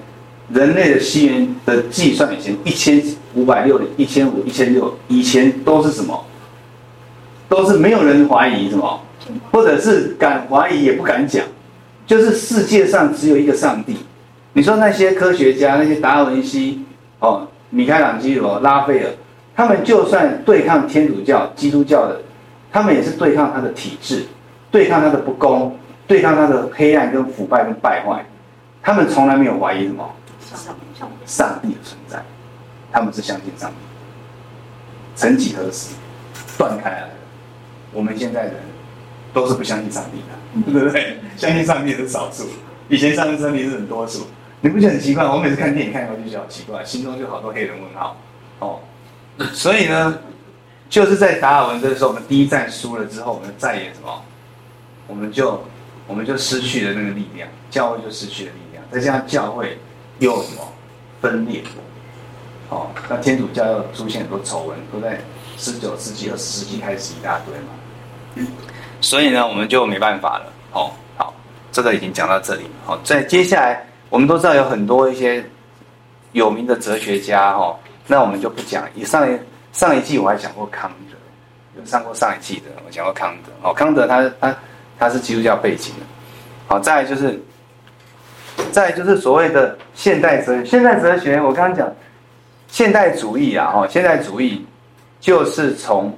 [0.50, 3.02] 人类的西元的计算以前一千
[3.32, 6.22] 五百六、一千五、一千六以前都是什么？
[7.48, 9.00] 都是没有人怀疑什么，
[9.50, 11.44] 或者是敢怀疑也不敢讲，
[12.06, 13.96] 就是世界上只有一个上帝。
[14.52, 16.84] 你说那些科学家，那些达文西，
[17.18, 19.10] 哦，米开朗基罗、拉斐尔，
[19.56, 22.20] 他们就算对抗天主教、基督教的，
[22.70, 24.24] 他们也是对抗他的体制，
[24.70, 28.24] 对抗他的不公，对抗他的黑暗跟腐败跟败坏。
[28.82, 30.08] 他们从来没有怀疑什么
[31.24, 32.22] 上帝的存在，
[32.92, 33.76] 他们是相信上帝。
[35.16, 35.94] 曾几何时，
[36.58, 37.08] 断开来了。
[37.92, 38.60] 我们现在的人
[39.34, 41.18] 都是不相信上帝的， 对不对？
[41.36, 42.46] 相信上帝是少数，
[42.88, 44.26] 以前相信上帝是很多数。
[44.60, 45.24] 你不觉得很奇怪？
[45.26, 48.16] 我每次看电影看过去就好奇怪，心中就好多黑人问号。
[48.60, 48.80] 哦，
[49.52, 50.20] 所以呢，
[50.88, 54.22] 就是在达尔文这时候，我们第一战输了之后，我们再也什么，
[55.06, 55.62] 我们就
[56.06, 59.78] 我们就失去了那个力量，教会就失去了力量，再加上教会
[60.20, 60.62] 又什么
[61.20, 61.62] 分裂。
[62.70, 65.20] 哦，那天主教又出现很多丑闻，都在
[65.58, 68.48] 十九世纪、二十世纪开始一大堆嘛。
[69.04, 70.46] 所以呢，我们就没办法了。
[70.72, 71.34] 哦，好，
[71.70, 72.62] 这个已经讲到这里。
[72.86, 75.44] 好，在接下来，我们都知道有很多一些
[76.32, 77.52] 有名的哲学家。
[77.52, 78.88] 哈，那我们就不讲。
[78.94, 79.38] 以上一
[79.74, 81.16] 上一季我还讲过康德，
[81.78, 83.68] 有上过上一季的，我讲过康德。
[83.68, 84.56] 哦，康德他他
[84.98, 86.06] 他是基督教背景的。
[86.66, 87.38] 好，再就是，
[88.72, 91.38] 再就是所谓的现代哲现代哲学。
[91.42, 91.94] 我刚刚讲
[92.68, 94.64] 现代主义啊，哈，现代主义
[95.20, 96.10] 就是从。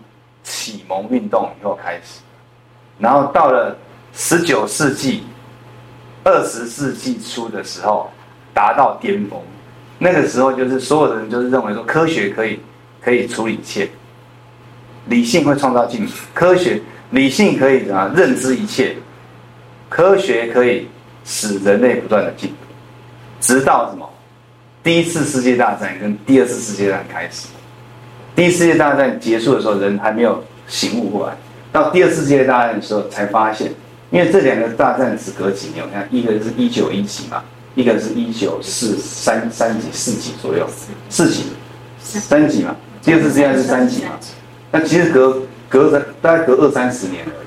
[0.49, 2.21] 启蒙运动以后开始，
[2.99, 3.77] 然后到了
[4.15, 5.25] 十九世纪、
[6.25, 8.11] 二十世纪初的时候，
[8.55, 9.41] 达到巅峰。
[9.99, 12.61] 那个时候，就是所有的人就是认为说，科学可以
[13.01, 13.89] 可以处理一切，
[15.07, 16.81] 理性会创造进步，科学
[17.11, 18.97] 理性可以啊认知一切，
[19.89, 20.89] 科学可以
[21.25, 22.57] 使人类不断的进步，
[23.41, 24.09] 直到什么？
[24.83, 27.49] 第一次世界大战跟第二次世界大战开始。
[28.35, 31.35] 第一次世界大战结束的时候，人还没有醒悟过来。
[31.77, 33.71] 到第二次世界大战的时候，才发现，
[34.09, 40.67] 因为这两个大战只隔几年，我看一个是一九一几嘛，一个是一九四三三几四几左右，
[41.11, 41.51] 四几
[42.01, 42.75] 三几嘛。
[43.03, 44.13] 第二次世界大战是三几嘛？
[44.71, 47.47] 那其实隔隔着大概隔二三十年而已。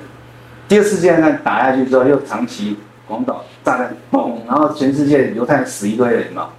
[0.68, 6.50] 第二次世界大战打下去之后，又长期广岛炸弹嘣，然后全世界犹太人死一堆人嘛。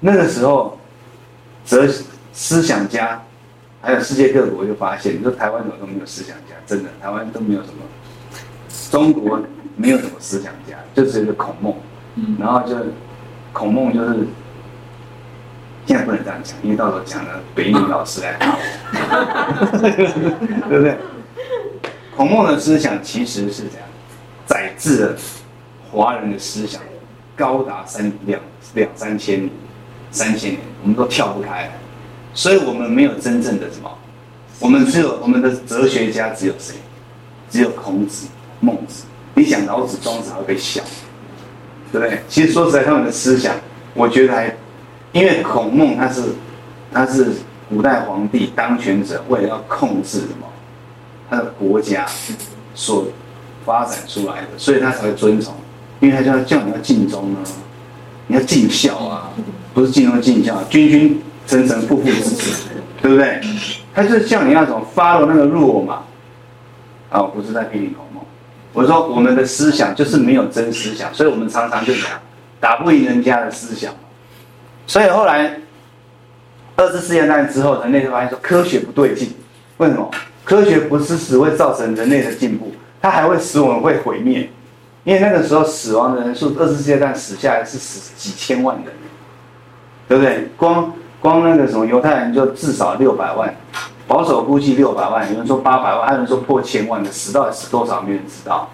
[0.00, 0.78] 那个时候，
[1.66, 1.86] 哲
[2.32, 3.22] 思想家。
[3.88, 6.54] 还有世界各国就发现，你说台湾怎么都没有思想家？
[6.66, 7.82] 真的，台湾都没有什么，
[8.90, 9.40] 中国
[9.76, 11.74] 没有什么思想家，就只有一个孔孟。
[12.38, 12.76] 然后就
[13.50, 14.26] 孔孟就是，
[15.86, 19.78] 现在不能这样讲，因为到时候讲了北语老师来打我，
[20.68, 20.94] 对不对？
[22.14, 23.88] 孔孟的思想其实是这样，
[24.44, 25.16] 载制了
[25.90, 26.82] 华人的思想，
[27.34, 28.38] 高达三两
[28.74, 29.50] 两三千年，
[30.10, 31.72] 三千年，我们都跳不开来。
[32.38, 33.90] 所以我们没有真正的什么，
[34.60, 36.76] 我们只有我们的哲学家只有谁？
[37.50, 38.28] 只有孔子、
[38.60, 39.02] 孟子。
[39.34, 40.80] 你想老子、庄子还会被笑，
[41.90, 42.20] 对不对？
[42.28, 43.56] 其实说实在，他们的思想，
[43.92, 44.56] 我觉得还，
[45.10, 46.22] 因为孔孟他是
[46.92, 47.32] 他是
[47.68, 50.46] 古代皇帝当权者，为了要控制什么
[51.28, 52.06] 他的国家
[52.72, 53.04] 所
[53.64, 55.52] 发展出来的，所以他才会遵从，
[55.98, 57.42] 因为他叫叫你要尽忠啊，
[58.28, 59.28] 你要尽孝啊，
[59.74, 61.20] 不是尽忠尽孝，君君。
[61.48, 62.68] 臣臣父父之子，
[63.02, 63.40] 对不对？
[63.94, 66.04] 他就是像你那种 follow 那个弱嘛，
[67.10, 68.22] 啊，我不是在批评孔孟。
[68.74, 72.04] 我说我们的思想就是没有真思想，所以我们常常就讲
[72.60, 73.92] 打不赢人家的思想。
[74.86, 75.58] 所以后来
[76.76, 79.34] 二次世界大战之后，人类就发现说科学不对劲。
[79.78, 80.10] 为什么？
[80.44, 84.50] 科学不是只会造成人类的进步，它还会使我们会毁灭。
[85.04, 88.86] 因为那个时候死亡的人数，二次世界大战死下来是死几千万人，
[90.06, 90.48] 对不对？
[90.56, 93.52] 光光那个什么犹太人就至少六百万，
[94.06, 98.70] 保守估计六百万，有人说八百万，还有人说破千万的，死到底死多少没人知道，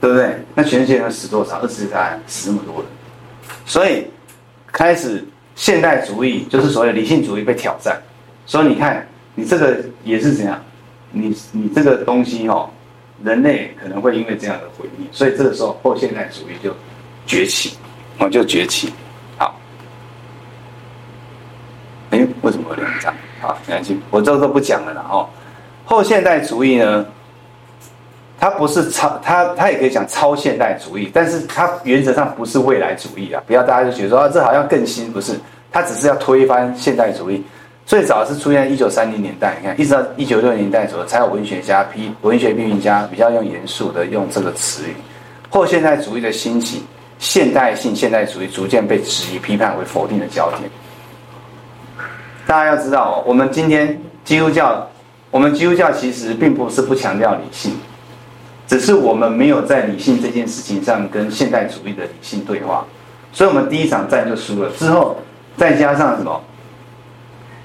[0.00, 0.38] 对不对？
[0.54, 1.58] 那全世界人死多少？
[1.58, 2.84] 二十代死那么多人，
[3.66, 4.06] 所以
[4.70, 8.00] 开始现代主义就是所谓理性主义被挑战。
[8.46, 10.62] 所以你看，你这个也是怎样？
[11.10, 12.70] 你你这个东西哦，
[13.24, 16.72] 人类可能会因为这样的毁灭，所以这个时候后现代主义就
[17.26, 17.76] 崛起，
[18.18, 18.92] 哦，就崛起。
[22.10, 23.12] 哎，为什么有两张？
[23.40, 24.92] 好，没关系，我这个都不讲了。
[24.94, 25.28] 然后，
[25.84, 27.04] 后现代主义呢，
[28.38, 33.42] 它不是超，它它也可以讲超现代主义，但是它原则上不是未来主义啊！
[33.46, 35.32] 不要大家就觉得说啊，这好像更新，不是？
[35.72, 37.42] 它只是要推翻现代主义。
[37.86, 44.94] 最早是出现在一九三零年代，你看，一直到一九六零年代左右，才有文学家批文学批评家比较用严肃的用这个词语。
[45.50, 46.82] 后现代主义的兴起，
[47.18, 50.70] 现代性现代主义逐渐被质疑、批判为否定的焦点。
[52.46, 54.86] 大家要知道，我们今天基督教，
[55.30, 57.72] 我们基督教其实并不是不强调理性，
[58.66, 62.84] 只是我们没有在理性这件事情上跟现代主义的理性对话，
[63.32, 64.70] 所以我们第一场战就输了。
[64.72, 65.16] 之后
[65.56, 66.40] 再加上什么？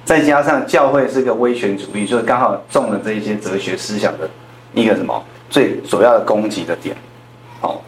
[0.05, 4.27] 再加上教会是个威权主义，就是刚好中了这一些哲学思想的
[4.73, 6.95] 一个什么最主要的攻击的点。
[7.59, 7.81] 好，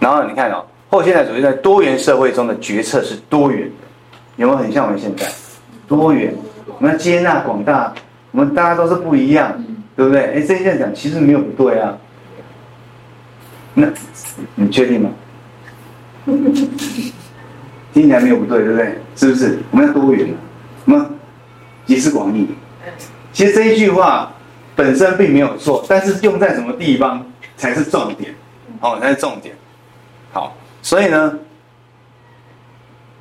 [0.00, 3.86] 然后你看哦，后现代主义在多元社会中的决策是多元的，
[4.36, 5.26] 有没有很像我们现在
[5.88, 6.34] 多元？
[6.66, 7.92] 我们要接纳广大，
[8.32, 9.52] 我们大家都是不一样，
[9.96, 10.34] 对不对？
[10.34, 11.96] 哎，这样讲其实没有不对啊。
[13.74, 13.88] 那
[14.54, 15.10] 你确定吗？
[17.94, 18.98] 听起来没有不对，对不对？
[19.14, 19.58] 是不是？
[19.70, 20.28] 我们要多元，
[20.84, 21.06] 我们
[21.86, 22.46] 集思广益。
[23.32, 24.32] 其实这一句话
[24.74, 27.24] 本身并没有错，但是用在什么地方
[27.56, 28.34] 才是重点？
[28.80, 29.54] 哦，才是重点。
[30.32, 31.38] 好，所以呢，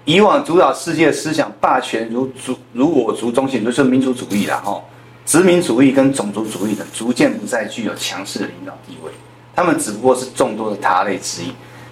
[0.05, 4.79] 以往主导世界思想霸权如主如我族中心，就是民族主义啦，哈，
[5.25, 9.11] 殖民主义跟种族主义的逐渐不再具有强势的领导地位，
[9.55, 11.47] 他们只不过是众多的他类之一。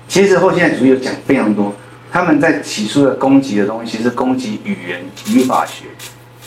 [0.08, 1.74] 其实后现代主义有讲非常多，
[2.12, 5.86] 他们在起初的攻击的东西是攻击语言语法学。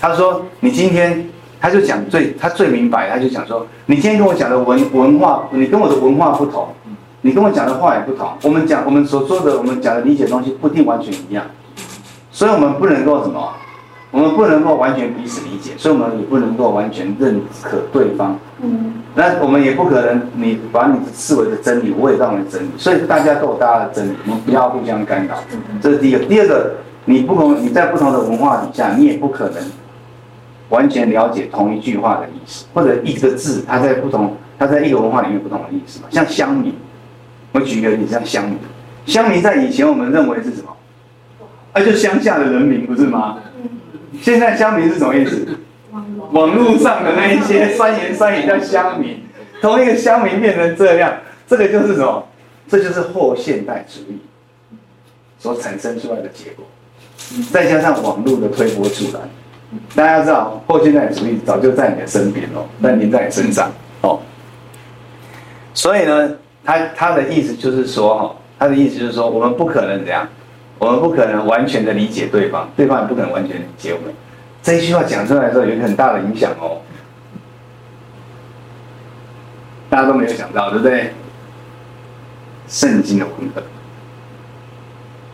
[0.01, 6.69] 他说：“你今天，他就讲最他最明白，他就讲说，你今天跟我讲的文文化，你跟我的文化不同，
[7.23, 8.31] 你跟我讲的话也不同。
[8.43, 11.45] 我们讲我们所说的，我们讲的理解东西不一定完全一样，
[12.37, 13.51] 所以我们不能够什么，
[14.11, 18.93] 我们不能够完全彼此理解，所以我们也不能够完全认可对方。”嗯。
[19.15, 25.35] 那我们也不可能，你把你视为的真理，我也认为真理，所以大家都有大家的真理，我们不要互相干扰。
[25.81, 26.19] 这是第一个。
[26.27, 26.75] 第二个，
[27.07, 29.63] 你不同，你在不同的文化底下，你也不可能
[30.69, 36.09] 完全了解同一句话的意思，或者一个字，它在不同，它在一个文化里面不同的意思嘛。
[36.11, 36.75] 像乡民，
[37.53, 38.59] 我举一个例子，像乡民，
[39.07, 40.69] 乡民在以前我们认为是什么？
[41.77, 43.37] 啊，就乡下的人民，不是吗？
[44.23, 45.47] 现在乡民是什么意思？
[46.33, 49.23] 网络上的那一些 酸言酸语叫乡民，
[49.61, 51.13] 同一个乡民变成这样，
[51.47, 52.27] 这个就是什么？
[52.67, 54.19] 这就是后现代主义
[55.39, 56.65] 所产生出来的结果。
[57.53, 59.21] 再加上网络的推波助澜，
[59.95, 64.19] 大家知道后现代主义早就在你的身边哦，但您在你身上哦。
[65.75, 66.31] 所以呢，
[66.65, 70.27] 他他的意思就是说哈，他的意思就是说，我们不可能这样，
[70.79, 74.15] 我们不可能完全的理解对方，对方也不可能完全理解我们。
[74.63, 76.83] 这一句话讲出来的时候，有一个很大的影响哦，
[79.89, 81.13] 大家都没有想到，对不对？
[82.69, 83.63] 圣经的文本，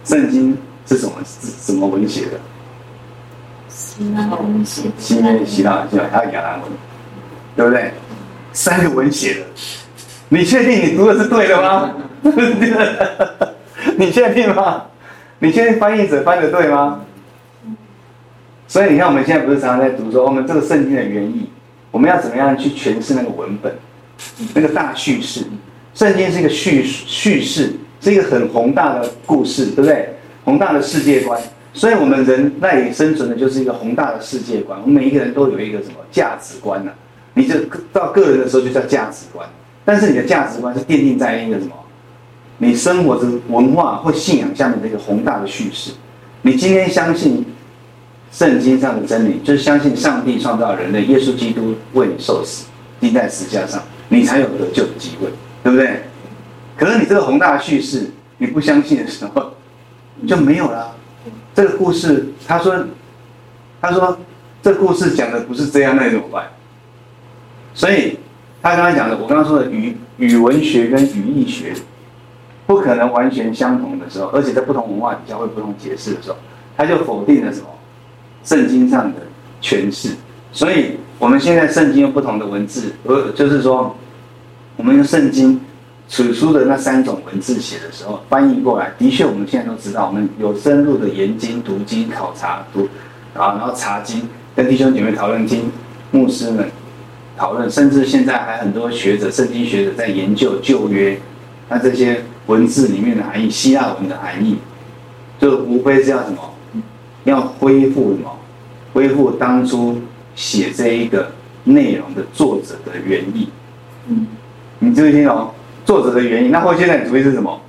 [0.05, 1.12] 圣经是什么？
[1.24, 2.38] 是什么文写的？
[3.68, 4.90] 希腊文写。
[4.98, 6.70] 希腊、希腊、希腊，还有亚兰文，
[7.57, 7.90] 对不对？
[8.52, 9.46] 三个文写的，
[10.28, 11.94] 你确定你读的是对的吗？
[13.96, 14.85] 你确定吗？
[15.42, 17.00] 你确定翻译者翻的对吗？
[18.68, 21.50] 所以你看，我们现在不是常常在读说，我们这个圣经的原意，
[21.90, 23.74] 我们要怎么样去诠释那个文本，
[24.55, 25.44] 那个大叙事？
[25.94, 30.11] 圣经是一个叙叙事，是一个很宏大的故事，对不对？
[30.44, 31.42] 宏大的世界观。
[31.74, 34.78] 所以，我们人赖以生存的就是一个宏大的世界观。
[34.81, 36.94] 我们每一个人都有一个什么价值观呢、啊？
[37.35, 37.57] 你就
[37.92, 39.44] 到个人的时候就叫价值观，
[39.85, 41.72] 但是你的价值观是奠定在一个什么？
[42.62, 45.90] 你生活的文化或信仰下面的一个宏大的叙事。
[46.42, 47.44] 你今天相信。
[48.31, 52.64] 圣经上的真理就是相信上帝创造人类，耶稣基督为你受死，
[52.98, 55.29] 钉在十字架上，你才有得救的机会，
[55.62, 56.05] 对不对？
[56.75, 59.53] 可是你这个宏大的叙事，你不相信的时候，
[60.27, 60.96] 就没有了。
[61.55, 62.87] 这个故事，他说，
[63.83, 64.16] 他说，
[64.62, 66.46] 这故事讲的不是这样，那怎么办？
[67.75, 68.18] 所以
[68.62, 71.75] 他刚才讲的，我刚刚说的语语文学跟语义学
[72.66, 76.37] 不可能完全相同的时候，而且在不同文化底下会不同解释的时候，
[76.77, 77.66] 他就否定了什么？
[78.44, 79.20] 圣经上的
[79.62, 80.11] 诠释，
[80.51, 83.94] 所以我们现在圣经用不同的文字，呃，就是说，
[84.77, 85.61] 我们用圣经
[86.09, 92.88] 此书的那三种文字写的时候，翻译过来，的确我们现在都知道，我们有深入的研经、读经、考察、读
[93.35, 95.70] 啊，然后查经，跟弟兄姐妹讨论经，
[96.11, 96.68] 牧师们
[97.37, 101.16] 讨论，甚至现在还很多学者、圣经学者在研究旧约，
[101.68, 104.59] 那这些文字里面的含义，希腊文的含义，
[105.38, 106.38] 就无非是要什么？
[107.24, 108.38] 要恢复什么？
[108.93, 110.01] 恢复当初
[110.34, 111.30] 写这一个
[111.64, 113.49] 内容的作者的原意。
[114.09, 114.26] 嗯，
[114.80, 115.53] 你注意听哦，
[115.84, 116.49] 作者的原意。
[116.49, 117.61] 那后现代主义是什么？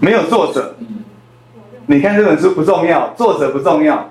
[0.00, 0.76] 没有作者。
[1.86, 4.10] 你看这本书不重要，作者不重要，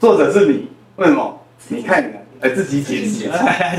[0.00, 0.68] 作者是你。
[0.96, 1.40] 为什么？
[1.68, 2.06] 你看你，
[2.40, 3.30] 呃，自己解释，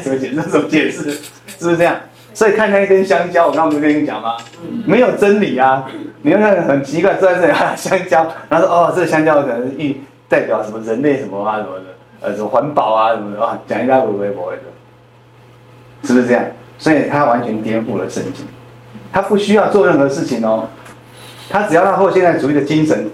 [0.01, 0.41] 怎么解释？
[0.49, 1.11] 怎么解释？
[1.59, 1.99] 是不是这样？
[2.33, 4.35] 所以看那一根香蕉，我刚刚不是跟你讲吗？
[4.85, 5.85] 没有真理啊！
[6.23, 9.95] 你会看很奇怪，坐在这里啊，香蕉，然后说哦，这个香蕉可能是
[10.27, 11.85] 代表什么人类什么啊什么的，
[12.21, 14.57] 呃，什么环保啊什么的啊，讲一大堆微博的，
[16.03, 16.43] 是不是这样？
[16.79, 18.45] 所以他完全颠覆了圣经，
[19.11, 20.67] 他不需要做任何事情哦，
[21.49, 23.09] 他只要让后现代主义的精神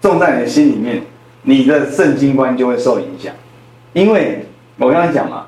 [0.00, 1.02] 种在你的心里面，
[1.42, 3.32] 你的圣经观就会受影响。
[3.92, 4.46] 因为
[4.78, 5.46] 我刚刚讲嘛，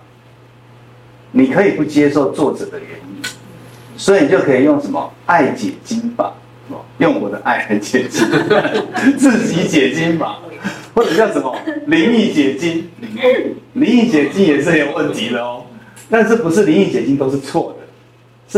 [1.33, 3.23] 你可以不接受作者的原因，
[3.97, 6.33] 所以你就可以用什么爱解经法，
[6.99, 8.29] 用我的爱来解经，
[9.17, 10.39] 自己解经法，
[10.95, 11.57] 或者叫什么
[11.87, 12.87] 灵异解经，
[13.73, 15.65] 灵异解经也是很有问题的哦。
[16.11, 17.87] 但是不是灵异解经都是错的，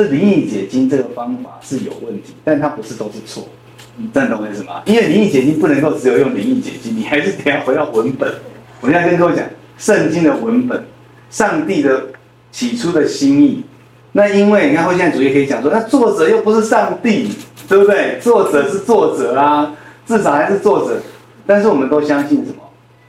[0.02, 3.48] 是灵异解经这个方法是有问题，但它不是都是错。
[3.96, 4.82] 你赞同为什么？
[4.86, 8.34] 因为灵异解经不能够只有用灵异解经，你还是得要回到文本。
[8.80, 9.46] 我现在跟各位讲。
[9.76, 10.84] 圣经的文本，
[11.30, 12.06] 上帝的
[12.54, 13.64] 起初的心意。
[14.12, 17.28] 那因为你看后现代主义可以讲说，那作者又不是上帝，
[17.68, 18.16] 对不对？
[18.22, 19.72] 作者是作者啊，
[20.06, 21.00] 至少还是作者。
[21.44, 22.62] 但是我们都相信什么？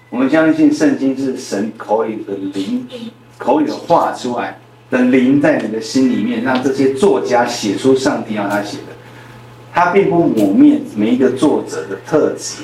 [0.09, 2.87] 我们相信圣经是神口里的灵，
[3.37, 4.57] 口里的话出来
[4.89, 8.93] 的灵在你的心里面，让这些作家写出上帝要他写的。
[9.71, 12.63] 他并不抹灭每一个作者的特质，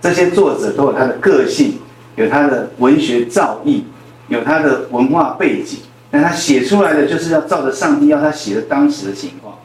[0.00, 1.74] 这些作者都有他的个性。
[2.16, 3.80] 有他的文学造诣，
[4.28, 5.80] 有他的文化背景，
[6.14, 9.58] 但他写出来的就是要照着上帝要他写的当时的情况，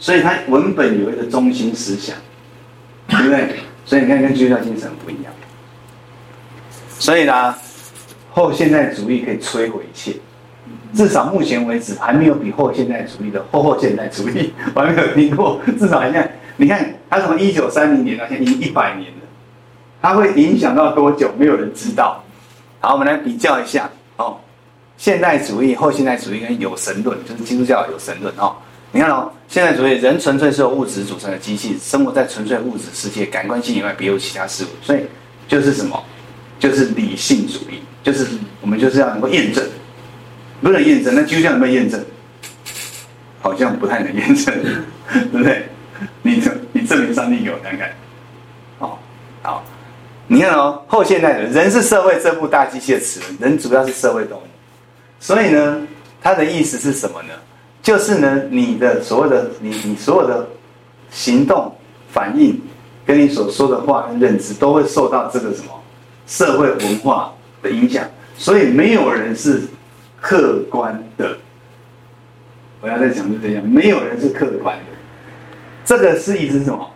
[0.00, 2.16] 所以他文本有一个中心思想，
[3.06, 3.54] 对不对？
[3.84, 5.32] 所以你看跟基督教精神不一样。
[6.98, 7.54] 所以呢，
[8.32, 10.16] 后现代主义可以摧毁一切，
[10.92, 15.60] 至少目前为止还没有比后现代主义的后后现代主义， 我还没有听过。
[15.78, 19.18] 至少你看，你看他从一九三零年到现在已经一百年了。
[20.02, 21.30] 它会影响到多久？
[21.38, 22.24] 没有人知道。
[22.80, 23.88] 好，我们来比较一下。
[25.00, 28.54] 现代主义、后现代主义跟有神论，就是基督教有神论哦。
[28.92, 34.66] 你看哦，现代主义人纯粹是由物质组成的机器，生活在纯粹物质世界，感官性以外别无其他事物。
[34.82, 35.00] 所以
[35.48, 35.98] 就是什么？
[36.58, 38.26] 就是理性主义，就是
[38.60, 39.64] 我们就是要能够验证，
[40.60, 41.14] 不能验证。
[41.14, 41.98] 那基督教能不能验证？
[43.40, 44.54] 好像不太能验证，
[45.10, 45.66] 对不对？
[46.20, 46.42] 你
[46.72, 47.90] 你证明上帝有看看。
[48.80, 48.98] 哦，
[49.40, 49.64] 好。
[50.26, 54.42] 你看哦，后现代的人是社会这部大机器的齿轮，人主要是社会动物，
[55.20, 55.86] 所以呢，
[56.20, 57.34] 他的意思是什么呢？
[57.82, 60.48] 就是呢，你的所有的你你所有的
[61.10, 61.72] 行动
[62.08, 62.60] 反应，
[63.06, 65.72] 跟你所说的话跟认知，都会受到这个什么
[66.26, 68.04] 社会文化的影响，
[68.36, 69.62] 所以没有人是
[70.20, 71.36] 客观的。
[72.80, 74.84] 我要再讲就这样，没有人是客观的。
[75.84, 76.90] 这个是意思是什么？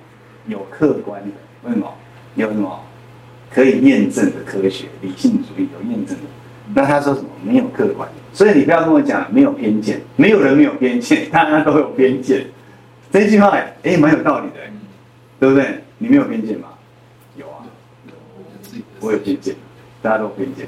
[0.47, 1.93] 有客观的，为什么？
[2.37, 2.81] 有什么？
[3.53, 6.23] 可以验证的科学，理性主义有验证的。
[6.75, 7.29] 那他说什么？
[7.45, 12.47] 没有客观，所以你不要跟我讲没有偏见，没有人没有偏见， 大家都有偏见。
[13.13, 14.55] 这句话哎，蛮有道理的，
[15.39, 15.83] 对不对？
[15.99, 16.69] 你没有偏见吗？
[17.37, 17.63] 有啊，
[19.01, 19.55] 我有偏见，
[20.03, 20.67] 大家都有偏见。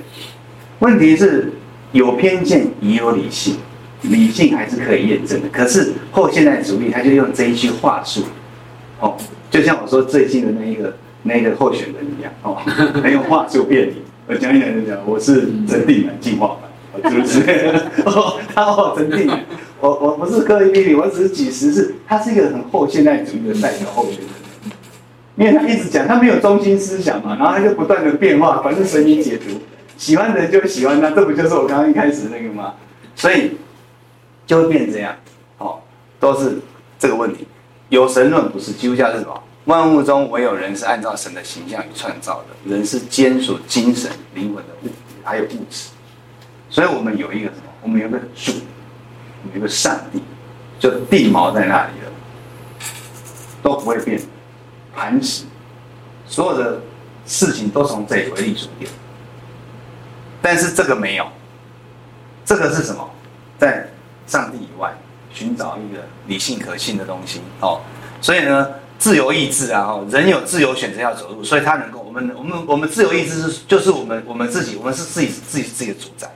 [0.79, 1.53] 问题是
[1.93, 3.57] 有偏见也有理性，
[4.03, 5.49] 理性还是可以验证的。
[5.49, 8.23] 可是后现代主义他就用这一句话术，
[9.01, 9.17] 哦，
[9.51, 10.95] 就像我说最近的那一个。
[11.29, 12.55] 那个候选人一样哦，
[13.03, 13.97] 很有话就变你。
[14.29, 16.57] 我讲一讲就讲，我是真定南进化
[17.01, 17.41] 版，是不是？
[18.05, 19.45] 哦，他哦，真定南，
[19.81, 21.95] 我我不是刻意逼你，我只是举实事。
[22.07, 24.29] 他是一个很后现代主义的代表候选人，
[25.37, 29.61] 因为他一直讲他没有中心思想嘛，然后他就不断的变化，反正随你解读，
[29.97, 32.75] 喜欢的人就喜欢他，这不就是我刚刚一开始那个吗？
[33.15, 33.53] 所以
[34.45, 35.15] 就会变成这样，
[35.59, 35.79] 哦，
[36.19, 36.59] 都是
[36.99, 37.47] 这个问题。
[37.91, 39.41] 有神论不是基督教是什么？
[39.67, 44.89] 万物中唯有人是按照神的形象与创造的，人是兼属精神、灵魂的物，
[45.25, 45.89] 还有物质。
[46.71, 47.73] 所以我们有一个什么？
[47.83, 48.53] 我们有个主，
[49.43, 50.23] 我们有一个上帝，
[50.79, 52.13] 就地锚在那里了，
[53.61, 54.21] 都不会变，
[54.95, 55.45] 磐石，
[56.27, 56.81] 所有的
[57.27, 58.89] 事情都从这里为立足点。
[60.41, 61.27] 但是这个没有，
[62.45, 63.09] 这个是什么？
[63.59, 63.89] 在
[64.29, 64.93] 上帝以外
[65.33, 67.81] 寻找一个理性可信的东西哦。
[68.21, 68.69] 所以呢？
[68.99, 76.29] 自由意志啊，人有自由选择要走路，所以他能够，我们我们我们自由意志是就是我们我们自己，我们是自己自己自己的主宰。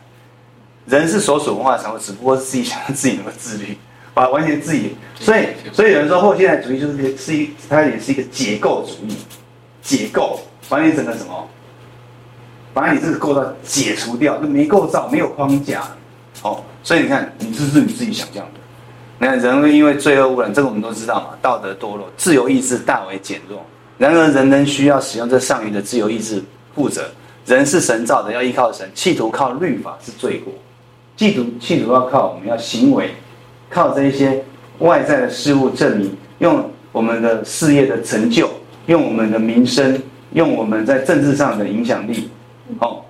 [0.87, 3.79] 人是所属文化的产物，只不过是自己想让自己能够自律，
[4.13, 4.97] 把完全自己。
[5.19, 9.17] 所以所以有人说后现代主义就是是一，它也是一个解构主义，
[9.83, 11.49] 解构把你整个什么，
[12.75, 15.83] 把你这个构造解除掉，就没构造，没有框架。
[16.43, 18.61] 哦，所以你看，你这是你自己想象的。
[19.23, 23.63] 那人因为罪恶污染，这个我们都知道嘛，道德堕落，自由意志大为减弱。
[23.99, 26.43] 然而，人人需要使用这上余的自由意志
[26.75, 27.05] 负责。
[27.45, 30.51] 人是神造的，要依靠神，企图靠律法是罪过。
[31.19, 33.11] 企图企图要靠我们要行为，
[33.69, 34.43] 靠这一些
[34.79, 38.49] 外在的事物证明，用我们的事业的成就，
[38.87, 40.01] 用我们的名声，
[40.33, 42.31] 用我们在政治上的影响力，
[42.79, 43.05] 哦，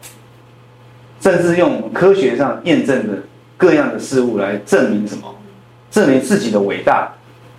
[1.20, 3.16] 甚至用科学上验证的
[3.56, 5.32] 各样的事物来证明什么？
[5.90, 7.12] 证明自己的伟大，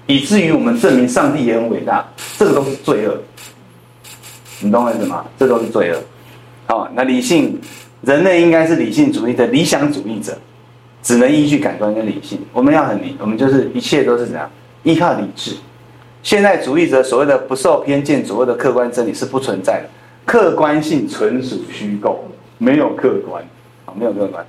[0.08, 2.08] 以至于我们证明上帝也很伟大，
[2.38, 3.18] 这个都是罪恶。
[4.62, 5.26] 你懂我意思吗？
[5.38, 5.98] 这都是罪恶。
[6.68, 7.60] 好，那理性，
[8.02, 10.38] 人类应该是理性主义的理想主义者，
[11.02, 12.40] 只能依据感官跟理性。
[12.54, 14.50] 我们要很理，我们就是一切都是怎样
[14.84, 15.56] 依靠理智。
[16.24, 19.90] 现代主义者所谓的不受偏见，所谓的客观真理是不存在的，
[20.24, 22.24] 客观性纯属虚构，
[22.60, 23.44] 没有客观，
[23.86, 24.46] 啊，没有客观。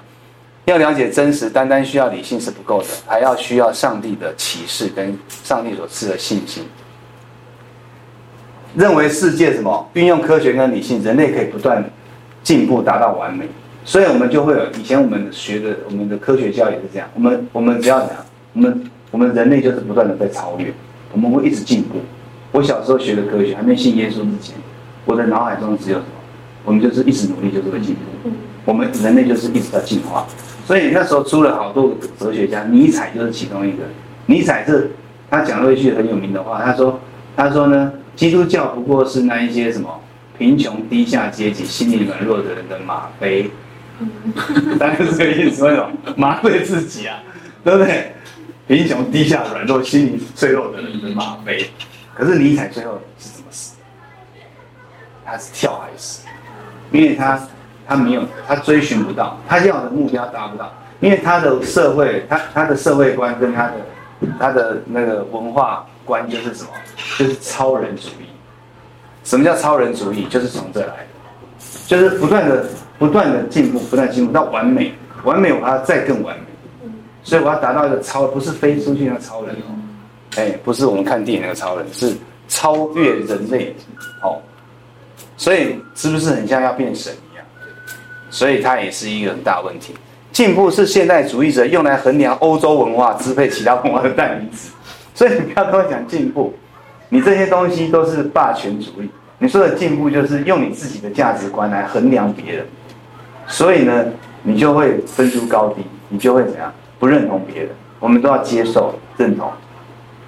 [0.67, 6.65] 要了解真实，单单需要理性是不够的，还要需要上帝的启示跟上帝所赐的信心。
[8.77, 11.85] 认为世界什么运用科学跟理性，人类可以不断
[12.43, 13.47] 进步，达到完美，
[13.85, 20.73] 所以我们就会有以前我们学的我们的科学教育是这样，我们我们只要怎样，我们我们人类就是不断的在超越，
[21.13, 21.99] 我们会一直进步。
[22.53, 24.55] 我小时候学的科学，还没信耶稣之前，
[25.05, 26.11] 我的脑海中只有什么？
[26.65, 28.31] 我们就是一直努力，就是会进步。
[28.65, 30.25] 我们人类就是一直在进化。
[30.73, 33.83] 所以那时候出了好多哲学家，尼采就是其中一个。
[34.25, 34.91] 尼采是
[35.29, 36.99] 他讲了一句很有名的话，他说
[37.37, 40.01] ：“他说呢，基督教不过是那一些什么
[40.39, 43.51] 贫穷低下阶级、心理软弱的人的吗啡。
[44.81, 47.23] ”大概是这个意思，为什么麻醉自己啊？
[47.63, 48.15] 对不对？
[48.67, 51.69] 贫穷低下、软弱、心理脆弱的人的吗啡。
[52.15, 53.75] 可是尼采最后是怎么死？
[55.23, 56.27] 他是跳海死，
[56.91, 57.39] 因为他。
[57.93, 63.73] 他没有，他追寻不到他要的目标，达不到，因为他的社会，他他的社会观跟他的
[64.41, 66.71] 他的那个文化观就是什么？
[67.19, 68.25] 就是超人主义。
[69.25, 70.27] 什么叫超人主义？
[70.31, 71.07] 就是从这来的，
[71.87, 72.65] 就是不断的
[72.99, 76.91] 不断的进步，不断进步到完美，完美我要再更完美，
[77.23, 79.77] 所以我要达到一个超，不是飞出去那个超人哦，
[80.37, 82.17] 哎，不是我们看电影那个超人，是
[82.49, 83.77] 超越人类
[84.23, 84.41] 哦，
[85.37, 87.13] 所以是不是很像要变神？
[88.33, 89.95] 所以它也是一个很大问题。
[90.33, 94.73] 进步是现代主义者用来衡量欧洲文化、支配其他文化的代名词。
[95.15, 96.55] 所以你不要跟我讲进步，
[97.11, 99.11] 你这些东西都是霸权主义。
[99.39, 102.67] 你说的进步就是用你自己的价值观来衡量别人，
[103.47, 104.07] 所以呢，
[104.43, 107.69] 你就会分出高低，你就会怎样不认同别人。
[108.01, 109.53] 我们都要接受、认同，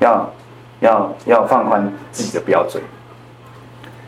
[0.00, 0.32] 要
[0.80, 2.82] 要要放宽自己的标准。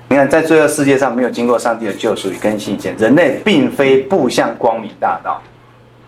[0.08, 5.42] 你看，在罪恶世界上没有经过上帝的救赎与更新以前，人类并非步向光明大道。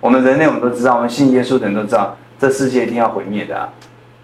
[0.01, 3.69] 我们人类，我们都知道，我们信耶稣的人都知道，这世界一定要毁灭的啊，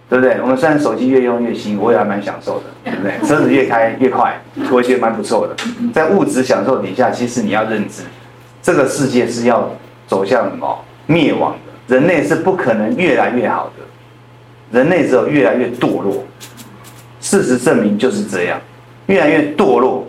[0.08, 0.40] 对不对？
[0.40, 3.28] 我们虽然手机越用越新，我也还蛮享受的，对不对？
[3.28, 5.56] 车子越开越快，我也觉得蛮不错的。
[5.92, 8.04] 在物质享受底下，其实你要认知，
[8.62, 9.68] 这个世界是要
[10.06, 11.96] 走向什么灭亡的。
[11.96, 16.24] 人类是不可能越来越好的，人类只有越来越堕落。
[17.20, 18.60] 事实证明就是这样。
[19.06, 20.06] 越来越堕落，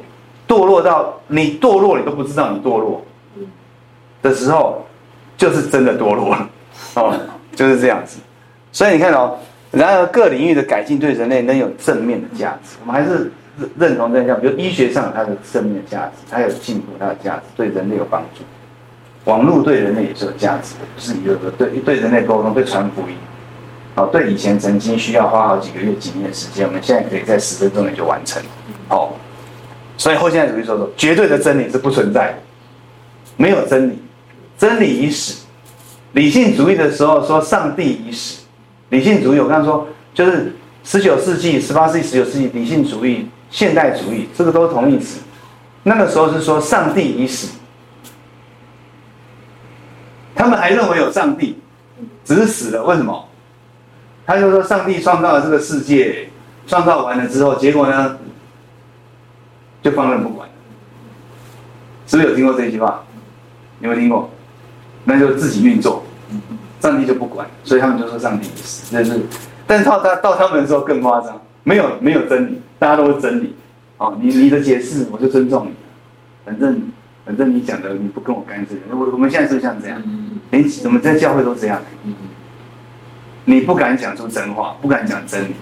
[0.47, 3.03] 堕落到你堕落，你都不知道你堕落
[4.21, 4.85] 的时候，
[5.37, 6.49] 就是真的堕落了，
[6.95, 7.19] 哦，
[7.55, 8.19] 就是这样子。
[8.71, 9.37] 所以你看哦，
[9.71, 13.31] 然而各领域的改进对人类能有正面的价值，我们还是
[13.77, 18.43] 认同这样，比如医学上它的正面价值，它有进步，它的价值对人类有帮助。
[19.25, 23.15] 网络对人类也是有价值的，是一个对对人类沟通、对传福音。
[23.95, 28.43] 哦，对以前曾经需要花好几个月、几年的时间，我们现在可以在十分钟内就完成。
[28.89, 29.13] 哦，
[29.97, 32.37] 所以后现代主义说说，绝对的真理是不存在的，
[33.37, 33.99] 没有真理，
[34.57, 35.43] 真理已死。
[36.13, 38.43] 理性主义的时候说上帝已死，
[38.89, 45.19] 理性主义我刚刚说就是十九世纪、十八世纪、十九世纪理性主义、现代主义，这个都是同义词。
[45.83, 47.57] 那个时候是说上帝已死，
[50.33, 51.59] 他们还认为有上帝，
[52.23, 52.83] 只是死了。
[52.83, 53.27] 为什么？
[54.25, 56.29] 他就说上帝创造了这个世界，
[56.65, 58.17] 创造完了之后，结果呢？
[59.85, 60.49] 就放任不管，
[62.07, 63.03] 是不是有听过这句话？
[63.81, 64.27] 有没有听过？
[65.03, 66.03] 那就自己运作，
[66.79, 69.21] 上帝就不管，所以他们就说上帝死，就是。
[69.67, 73.55] 但是到他到他们的时候更夸张，没有没有真理，大家都是真理。
[73.99, 75.71] 哦，你你的解释我就尊重你，
[76.43, 76.81] 反正
[77.23, 78.73] 反正你讲的你不跟我干涉。
[78.89, 80.01] 我我们现在是像这样？
[80.49, 81.79] 连我们在教会都这样。
[83.43, 85.53] 你不敢讲出真话，不敢讲真理。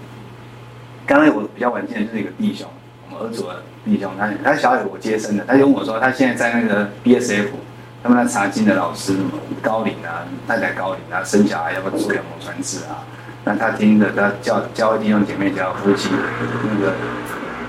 [1.05, 2.65] 刚才我比较晚进的就是一个弟兄，
[3.09, 3.43] 我们儿子。
[3.85, 7.47] 弟兄，他他小有我接生的，他就问我说，他现在在那个 BSF，
[8.01, 9.13] 他们那查经的老师
[9.61, 13.03] 高龄啊，太太高龄啊，生小孩要不要做羊膜穿刺啊？
[13.45, 16.09] 那他听着，他教教弟兄姐妹教夫妻
[16.63, 16.93] 那个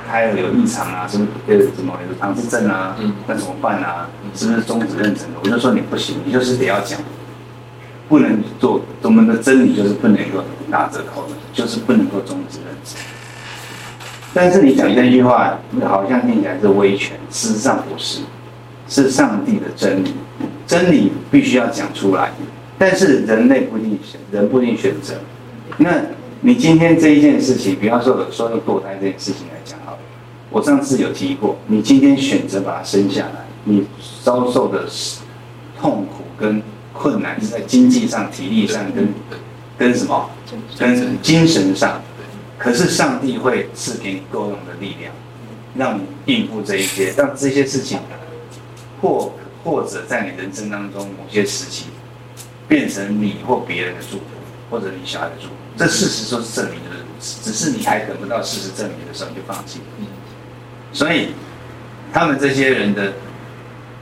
[0.09, 2.97] 胎儿有异常啊，是不是呃什么有唐氏症啊？
[3.27, 4.09] 那怎么办啊？
[4.37, 5.41] 是不是终止妊娠的？
[5.43, 7.01] 我就说你不行，你就是得要讲，
[8.09, 12.97] 不能做我们的真理就是不能够打折扣的，就是不能够终止妊娠。
[14.35, 18.23] 但是你讲这句话，好像听起来是威权，事实上不是，
[18.89, 20.13] 是上帝的真理，
[20.67, 22.33] 真理必须要讲出来。
[22.77, 25.15] 但是人类不一定选，人不一定选择。
[25.79, 26.01] 那
[26.41, 29.99] 你今天这一件事情，比方说说的堕胎这件事情来讲好了，
[30.51, 33.87] 我上次有提过，你今天选择把它生下来，你
[34.25, 34.85] 遭受的
[35.81, 36.61] 痛苦跟
[36.93, 39.09] 困难是在经济上、体力上跟
[39.79, 40.29] 跟什么？
[40.77, 42.03] 跟精神上。
[42.65, 45.13] 可是上帝会赐给你够用的力量，
[45.77, 48.01] 让你应付这一些，让这些事情
[49.03, 51.89] 或或者在你人生当中某些时期
[52.67, 54.25] 变成你或别人的祝福，
[54.71, 55.53] 或者你小孩的祝福。
[55.77, 56.91] 这事实就是证明的，
[57.21, 59.85] 只是你还等不到事实证明的时候你就放弃了。
[60.91, 61.35] 所以
[62.15, 63.13] 他们这些人的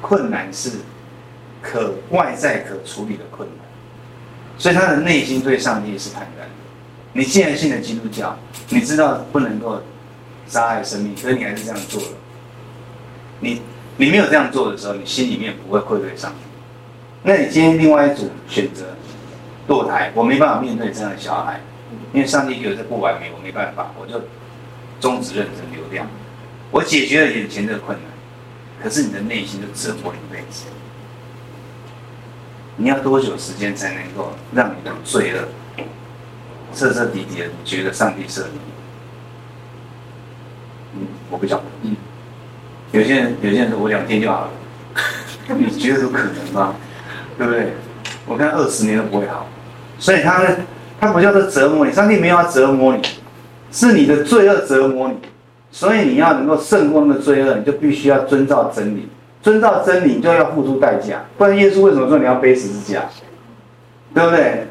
[0.00, 0.70] 困难是
[1.60, 3.66] 可外在可处理的困难，
[4.56, 6.54] 所以他的内心对上帝是坦然的。
[7.12, 8.36] 你既然信了基督教，
[8.70, 9.82] 你知道不能够
[10.46, 12.08] 杀害生命，可是你还是这样做了。
[13.40, 13.60] 你
[13.96, 16.36] 你没有这样做的时候，你心里面不会愧对上帝。
[17.22, 18.96] 那你今天另外一组选择
[19.68, 21.60] 堕胎，我没办法面对这样的小孩，
[22.12, 24.20] 因为上帝给我这不完美，我没办法，我就
[25.00, 26.06] 终止妊娠流掉。
[26.70, 28.06] 我解决了眼前这个困难，
[28.82, 30.64] 可是你的内心就折磨一辈子。
[32.76, 35.46] 你要多久时间才能够让你的罪恶？
[36.74, 38.58] 彻彻底底的，觉得上帝赦你？
[40.94, 41.60] 嗯，我不讲。
[41.82, 41.96] 嗯，
[42.92, 44.50] 有些人，有些人说我两天就好了，
[45.56, 46.74] 你觉得有可能吗？
[47.38, 47.72] 对不对？
[48.26, 49.46] 我看二十年都不会好，
[49.98, 50.56] 所以他呢，
[51.00, 53.02] 他不叫做折磨你，上帝没有要折磨你，
[53.72, 55.16] 是你的罪恶折磨你，
[55.70, 59.08] 所以你要能够胜过那个罪恶，你就必须要遵照真理，
[59.42, 63.04] 遵照真理你就要付出代价，不然耶稣为什么说你要背十字架？
[64.14, 64.66] 对不对？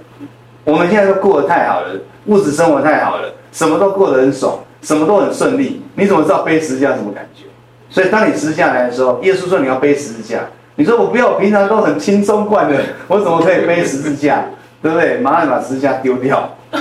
[0.64, 1.88] 我们现在都过得太好了，
[2.26, 5.82] 物质生活太好了，什么都过得很爽，什么都很顺利。
[5.96, 7.46] 你怎么知道背十字架什么感觉？
[7.90, 10.42] 所以当你十字架来的时候，耶稣说你要背十字架，
[10.76, 14.46] 你说我不要，我平常都很轻松惯的，我怎么可以背十字架？
[14.82, 15.18] 对不对？
[15.18, 16.58] 马上把十字架丢掉。
[16.72, 16.80] 对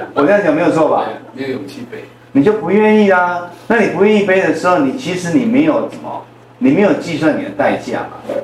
[0.00, 1.04] 啊，我这样讲没有错吧？
[1.34, 3.50] 没有勇气背，你就不愿意啊。
[3.66, 6.24] 那你不愿意背的时候，你其实你没有什么，
[6.58, 8.34] 你没有计算你的代价嘛。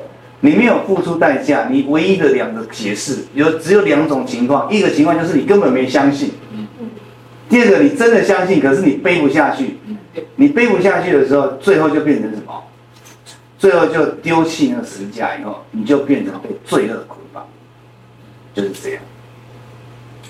[0.45, 6.31] 你没有付出代价，你唯一的两个解释有只有两种情况，一个情况就是你根本没相信，
[7.49, 9.79] 第二个你真的相信，可是你背不下去，
[10.35, 12.63] 你背不下去的时候，最后就变成什么？
[13.57, 17.43] 最后就丢弃那个十字架以后，你就变成被罪恶捆绑，
[18.53, 19.01] 就是这样，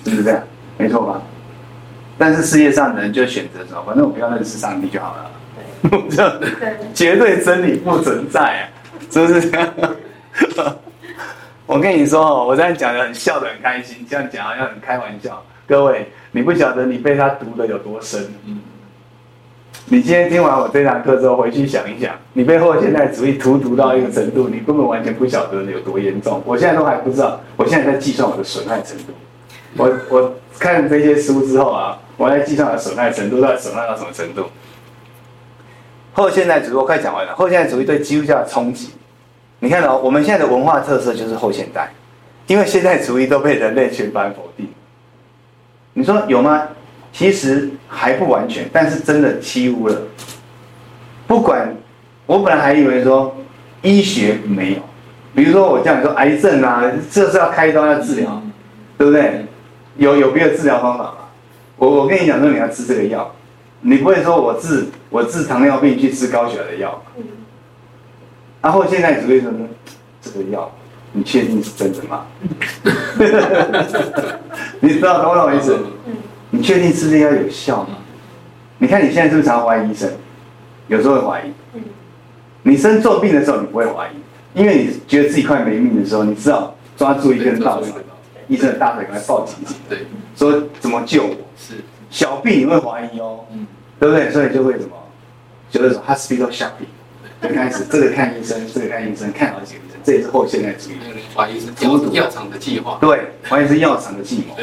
[0.02, 0.42] 是不是这样？
[0.78, 1.20] 没错吧？
[2.16, 5.30] 但是世界上的人就选择说，反正我不要认识上帝就好了，
[6.08, 6.40] 这样
[6.94, 8.68] 绝对真理不存在啊，
[9.10, 9.74] 是不是这样？
[11.66, 15.42] 我跟你说哦，我这样讲的很笑的很开心，这样讲好像很开玩笑。
[15.66, 18.24] 各位，你不晓得你被他毒的有多深。
[18.46, 18.60] 嗯。
[19.88, 26.42] 你今天听完我这堂课之后，回去想一想，你被后现代主义荼毒到一个程度，你根本完全不晓得有多严重。
[26.44, 29.12] 我现在都还不知道，我现在在计算我的损害程度。
[29.76, 34.46] 我我看这些书之后啊，我在计算我的损害程度，到底损害到什么程度？
[36.12, 38.90] 后现代主义我快讲完了，后现代主义对基督教的冲击。
[39.60, 41.90] 你看哦，我们现在的文化特色就是后现代，
[42.46, 44.68] 因为现代主义都被人类全盘否定。
[45.94, 46.68] 你说有吗？
[47.12, 49.96] 其实还不完全，但是真的几乎了。
[51.26, 51.74] 不管
[52.26, 53.34] 我本来还以为说
[53.80, 54.80] 医学没有，
[55.34, 58.42] 比如说我这样说癌症啊，这是要开刀要治疗，
[58.98, 59.46] 对不对？
[59.96, 61.14] 有有别的治疗方法吗？
[61.78, 63.34] 我我跟你讲说你要吃这个药，
[63.80, 67.02] 你不会说我治我治糖尿病去吃高血压的药。
[68.66, 69.58] 然后现在只会说呢，
[70.20, 70.68] 这个药，
[71.12, 72.26] 你确定是真的吗？
[74.80, 75.78] 你知道懂不懂我意思？
[76.50, 77.90] 你确定吃这药有效吗？
[78.78, 80.10] 你看你现在是不是常怀疑医生？
[80.88, 81.52] 有时候会怀疑。
[82.64, 87.92] 你生重病的时候你不会怀疑，因为你觉得自己快没命的时候，你知道抓住一根稻草，
[88.48, 89.98] 医生的大腿赶快抱紧紧，对，
[90.34, 91.36] 说怎么救我？
[91.56, 91.74] 是
[92.10, 93.44] 小病你会怀疑哦，
[94.00, 94.28] 对不对？
[94.32, 94.96] 所以就会什么，
[95.70, 96.90] 就是说 hospital shopping。
[97.42, 100.94] 就开始这个看医生，这个看医生，看好几个医生，这也是后现代主义。
[101.34, 102.98] 怀疑是药药厂的计划。
[103.00, 104.56] 对，怀疑是药厂的计谋。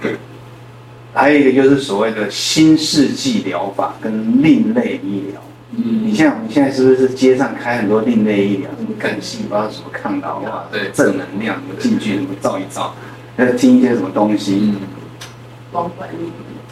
[0.00, 0.16] 对。
[1.12, 5.42] 还有一个就是所谓的新世纪疗法跟另类医疗。
[5.72, 6.06] 嗯。
[6.06, 8.70] 你像我们现在是不是街上开很多另类医疗？
[8.78, 12.94] 什么干细胞，什么抗老化，对，正能量，什么进去什么照一照，
[13.36, 14.74] 要听一些什么东西。
[15.72, 16.08] 光管。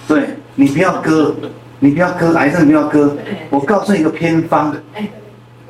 [0.07, 1.35] 对，你不要割。
[1.81, 3.17] 你不要割，癌症不要割。
[3.51, 4.75] 我告诉你一个偏方，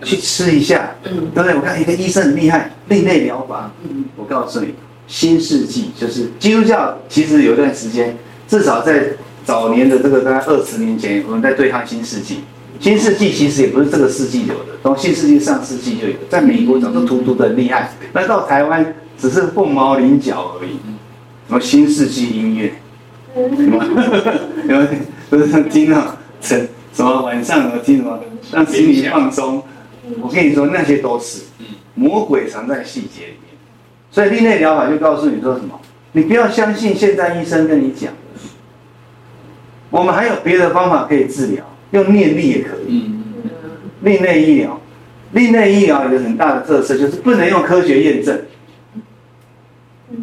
[0.02, 1.54] 去吃一下，对不对？
[1.54, 3.70] 我看一个医生很厉害，另类疗法。
[4.16, 4.74] 我告诉你，
[5.06, 9.04] 新世纪就是基督教，其实有一段时间，至少在
[9.44, 12.40] 早年的这个大概二十年前，我们在对抗新世纪。
[12.80, 20.78] 新世纪其实也不是这个世纪有的，从新世纪上世纪就有，在美国早就荼毒的很厉害，那到台湾只是凤毛麟角而已。
[21.48, 22.72] 什么新世纪音乐？
[23.36, 24.80] 有没有？
[25.28, 28.18] 不是听啊，什什么晚上什么听什么，
[28.52, 29.62] 让心灵放松。
[30.20, 31.42] 我跟你说，那些都是
[31.94, 33.54] 魔鬼藏在细节里面。
[34.10, 35.78] 所以另类疗法就告诉你说什么？
[36.12, 38.40] 你不要相信现在医生跟你讲的，
[39.90, 43.10] 我们还有别的方法可以治疗，用念力也可以。
[44.00, 44.80] 另类医疗，
[45.32, 48.40] 另类医疗有个很大的特色就是不能用科学验证，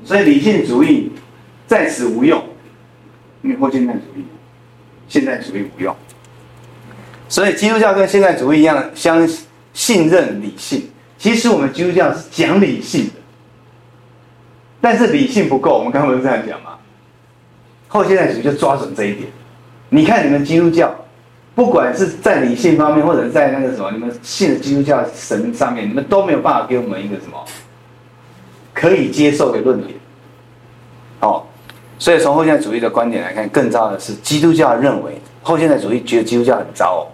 [0.03, 1.11] 所以理性主义
[1.67, 2.43] 在此无用，
[3.43, 4.23] 因为后现代主义、
[5.07, 5.95] 现代主义无用。
[7.27, 9.27] 所以基督教跟现代主义一样，相
[9.73, 10.89] 信任理性。
[11.17, 13.13] 其实我们基督教是讲理性的，
[14.81, 15.77] 但是理性不够。
[15.77, 16.71] 我们刚刚不是这样讲吗？
[17.87, 19.27] 后现代主义就抓准这一点。
[19.89, 20.93] 你看你们基督教。
[21.55, 27.41] 不管是在理性方面，或者在那个什么，你们信的基督教神上面，你们都没有办法给我们一个什么
[28.73, 29.97] 可以接受的论点。
[31.21, 31.45] 哦，
[31.97, 37.07] 所以从后现代主义的观点来看，更糟的是基督教认为后现代主义觉得基督教很糟，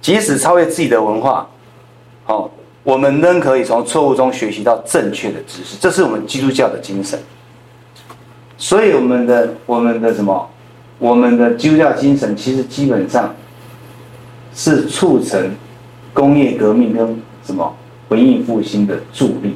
[0.00, 1.48] 即使超越自己的文化，
[2.26, 2.50] 哦，
[2.82, 7.18] 我们仍可以从错误中学习到正确的知识，这是我们基督教的精神。
[8.56, 10.50] 所以我们的我们的什么，
[10.98, 13.34] 我们的基督教精神其实基本上。
[14.58, 15.54] 是促成
[16.14, 17.76] 工业革命跟什么
[18.08, 19.54] 文艺复兴的助力。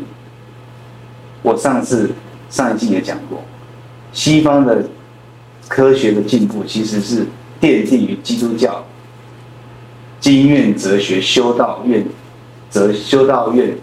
[1.40, 2.10] 我上次
[2.50, 3.42] 上一季也讲过，
[4.12, 4.84] 西方的
[5.68, 7.26] 科学的进步其实是
[7.60, 8.84] 奠定于基督教
[10.18, 12.04] 经院哲学修道院
[12.70, 13.76] 哲修道院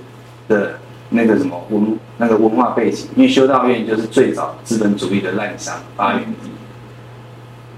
[0.47, 6.49] 的那个什么文那个文化背景，因为修道院就是最早资本主义的滥觞发源地。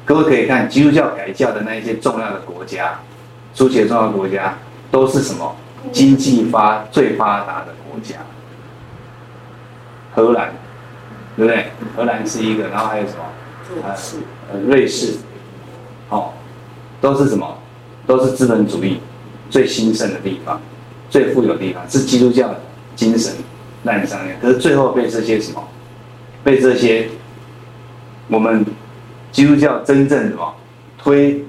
[0.06, 3.00] 各位可以看基督教改教的那一些重要的国家。
[3.54, 4.58] 初期的重要国家
[4.92, 5.56] 都是什么？
[5.92, 8.18] 经济发最发达的国家，
[10.14, 10.54] 荷兰，
[11.40, 11.66] 对不对？
[11.96, 13.24] 荷兰是一个，然后还有什么？
[14.52, 15.14] 呃，瑞士，
[16.10, 16.34] 哦，
[17.00, 17.58] 都是什么？
[18.06, 19.00] 都是资本主义
[19.50, 20.62] 最兴盛的地方，
[21.10, 22.54] 最富有的地方，是基督教
[22.96, 23.34] 精神
[23.84, 24.36] 滥觴的。
[24.42, 25.64] 可是最后被这些什么？
[26.44, 27.08] 被这些
[28.28, 28.66] 我们
[29.32, 30.54] 基督教真正什么
[30.98, 31.44] 推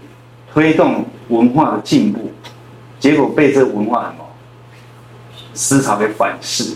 [0.53, 1.05] 推动？
[1.31, 2.29] 文化的进步，
[2.99, 4.27] 结果被这个文化什么
[5.55, 6.75] 思潮给反噬，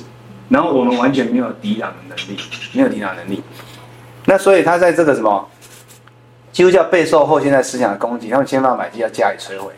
[0.48, 2.40] 然后我们完全没有抵挡的能力，
[2.72, 3.42] 没有抵挡能力。
[4.26, 5.48] 那所以他在这个什么
[6.52, 9.72] 基督教备受后现代思想的攻击，他们千方百计要加以摧毁，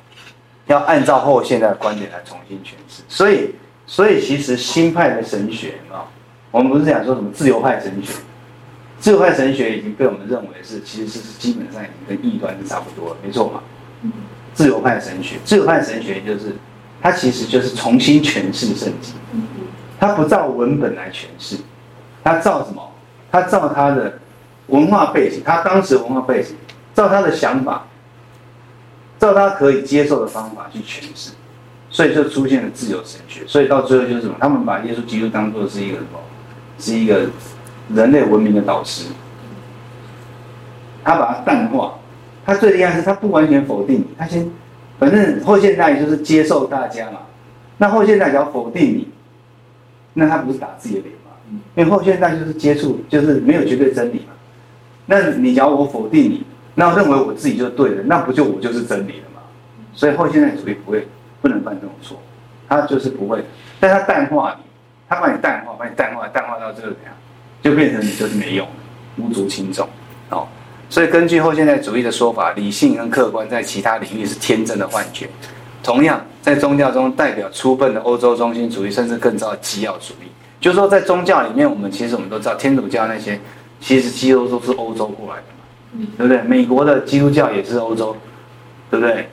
[0.67, 3.03] 要按照后现代的观点来重新诠释。
[3.09, 3.55] 所以，
[3.87, 6.05] 所以其实新派的神学啊，
[6.51, 8.13] 我们不是讲说什么自由派神学，
[8.99, 13.61] 自由派神学已经被我们认为是其实是基本上已经跟异端是差不多了，没错嘛。
[14.55, 16.57] 自由派神学，自由派神学就是，
[17.03, 19.15] 它其实就是重新诠释圣经，
[19.99, 21.57] 它不照文本来诠释，
[22.23, 22.83] 它照什么？
[23.33, 24.19] 它照他的
[24.69, 26.55] 文化背景，他当时文化背景，
[26.95, 27.87] 照他的想法，
[29.19, 31.33] 照他可以接受的方法去诠释，
[31.91, 33.43] 所以就出现了自由神学。
[33.47, 34.35] 所以到最后就是什么？
[34.41, 36.19] 他们把耶稣基督当做是一个什么？
[36.79, 37.29] 是一个
[37.91, 39.07] 人类文明的导师，
[41.05, 41.95] 他把它淡化。
[42.45, 44.49] 他最厉害是，他不完全否定你，他先，
[44.99, 47.19] 反正后现代就是接受大家嘛。
[47.79, 49.09] 那后现代只要否定你，
[50.19, 51.31] 那他不是打自己的脸吗？
[51.75, 54.33] 因为后现代就是接触，就是没有绝对真理嘛。
[55.05, 56.43] 那你只要我否定你，
[56.75, 59.43] 那我认为我自己就对了，那不就我就是真理了吗？
[59.93, 61.07] 所以后现代主义不会，
[61.43, 62.19] 不能犯这种错，
[62.67, 63.45] 他就是不会，
[63.79, 64.65] 但他淡化你，
[65.07, 67.15] 他把你淡化，把你淡化，淡化到这个怎样，
[67.63, 68.67] 就变成你就是没用，
[69.19, 69.87] 无足轻重，
[70.31, 70.49] 哦。
[70.89, 75.29] 所以，根据后现代主义的说法，理性跟客观在其他领域是天真的幻觉。
[75.87, 80.27] 同样，在宗教中代表初笨的欧洲中心主义，甚至更糟的基要主义。
[80.61, 83.39] 就是说，在宗教里面，我们其实我们都知道，天主教那些
[83.81, 86.43] 其实基督都是欧洲过来的嘛，对不对？
[86.43, 88.17] 美国的基督教也是欧洲，
[88.91, 89.29] 对不对？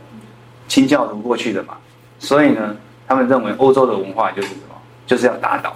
[0.68, 1.74] 清教徒过去的嘛。
[2.20, 2.76] 所以呢，
[3.08, 4.76] 他们认为欧洲的文化就是什么？
[5.08, 5.76] 就是要打倒，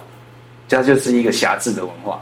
[0.68, 2.20] 这就是一个狭制的文化。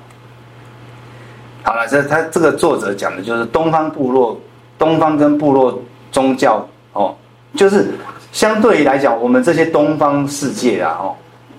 [1.62, 4.40] 好了，这他这个作者讲的就是东方部落，
[4.78, 5.78] 东方跟部落
[6.10, 7.14] 宗教哦，
[7.54, 7.90] 就是
[8.36, 11.16] 相对于来讲，我们这些东方世界啊，哦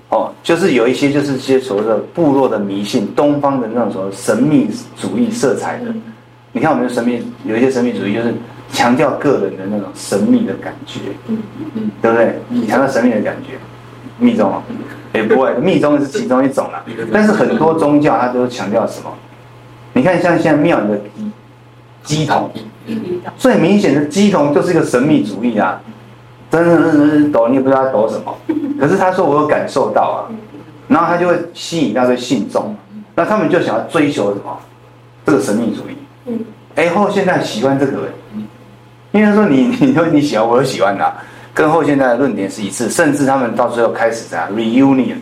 [0.10, 5.86] 哦，就是有一些就是一些所谓的部落的迷信，东方的那种什么神秘主义色彩的。
[6.52, 8.32] 你看我们的神秘，有一些神秘主义就是
[8.72, 11.00] 强调个人的那种神秘的感觉，
[11.30, 11.40] 嗯
[11.74, 12.68] 嗯，对不对？
[12.68, 13.54] 强调神秘的感觉，
[14.20, 14.62] 密宗啊，
[15.16, 19.12] 也不会， 密宗是其中一种啦，但是很多宗教它都是强调什么？
[19.94, 21.00] 你看，像现在庙里的
[22.06, 22.52] 乩童，
[23.36, 25.82] 最明显的乩童就是一个神秘主义啊！
[26.50, 28.36] 真的抖，你也不知道他抖什么。
[28.80, 30.18] 可是他说我有感受到啊，
[30.88, 32.76] 然后他就会吸引那些信众，
[33.16, 34.58] 那他们就想要追求什么？
[35.26, 35.98] 这个神秘主义。
[36.26, 36.40] 嗯
[36.76, 38.08] 哎，后现在喜欢这个，
[39.12, 41.12] 因因为他说你 你说你喜欢，我都喜欢他，
[41.54, 45.16] 跟后现代的论点是一致，甚至他们到最后开始这样 reunion。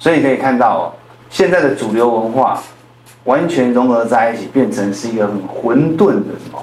[0.00, 0.92] 所以你可以看到哦，
[1.30, 2.60] 现在的主流文化
[3.24, 6.60] 完全融合在一起，变成是一个很混沌的什么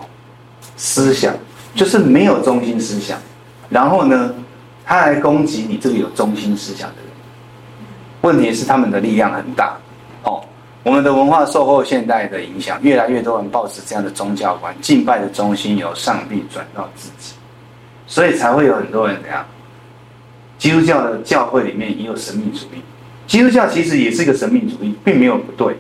[0.76, 1.34] 思想，
[1.74, 3.18] 就是没有中心思想。
[3.70, 4.34] 然后呢，
[4.86, 7.06] 他来攻击你这个有中心思想的人。
[8.22, 9.78] 问题是他们的力量很大。
[10.24, 10.44] 哦，
[10.84, 17.34] 我们的文化受后现代的影响，越来越多人抱持这样的宗教观，敬拜的中心由上帝转到自己，
[18.08, 19.46] 所以才会有很多人怎样？
[20.58, 22.82] 基督教的教会里面也有神秘主义。
[23.28, 25.76] 基督教其实也是一个神秘主义，并没有不对，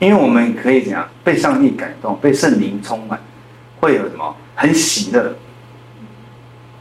[0.00, 3.18] 因为我们可以怎样被上帝感动，被圣灵充满，
[3.80, 5.32] 会有什么很喜乐，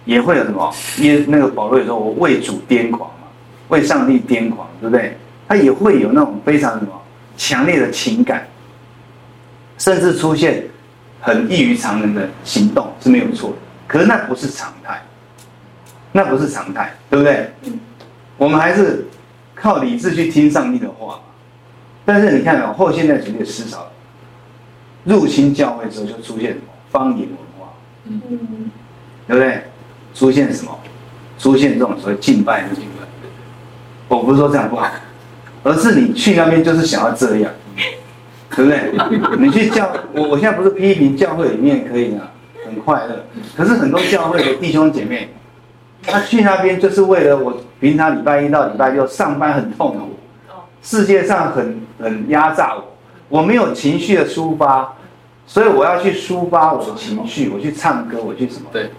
[0.10, 3.28] 也会有什么，因为那个保罗也说我为主癫狂嘛，
[3.68, 5.16] 为上帝癫狂，对不对？
[5.48, 6.92] 他也会有那种非常什么
[7.38, 8.48] 强烈的情感，
[9.78, 10.64] 甚至出现
[11.22, 13.56] 很异于常人的行动是没有错的，
[13.88, 15.02] 可是那不是常态，
[16.12, 17.52] 那不是常态，对不对？
[18.38, 19.06] 我们还是。
[19.62, 21.20] 靠理智去听上帝的话，
[22.06, 23.86] 但是你看哦，后现代主义的思潮
[25.04, 27.74] 入侵教会之后，就出现什么方言文化，
[28.06, 28.72] 嗯，
[29.28, 29.64] 对不对？
[30.14, 30.78] 出现什么？
[31.38, 33.08] 出现这种所谓敬拜的敬拜。
[34.10, 34.90] 我不是说这样不好，
[35.64, 37.52] 而是你去那边就是想要这样，
[38.56, 39.38] 对不对？
[39.38, 42.32] 你去教我，我现在不是批评教会里面可以啊，
[42.66, 45.30] 很快乐，可是很多教会的弟兄姐妹。
[46.02, 50.18] 他去那边就是为了我平常礼拜一到礼拜六上班很痛苦，
[50.82, 52.84] 世界上很很压榨我，
[53.28, 54.94] 我没有情绪的抒发，
[55.50, 58.70] 所以我要去抒发我的情绪，我去唱歌，我去什么？
[58.72, 58.92] 对，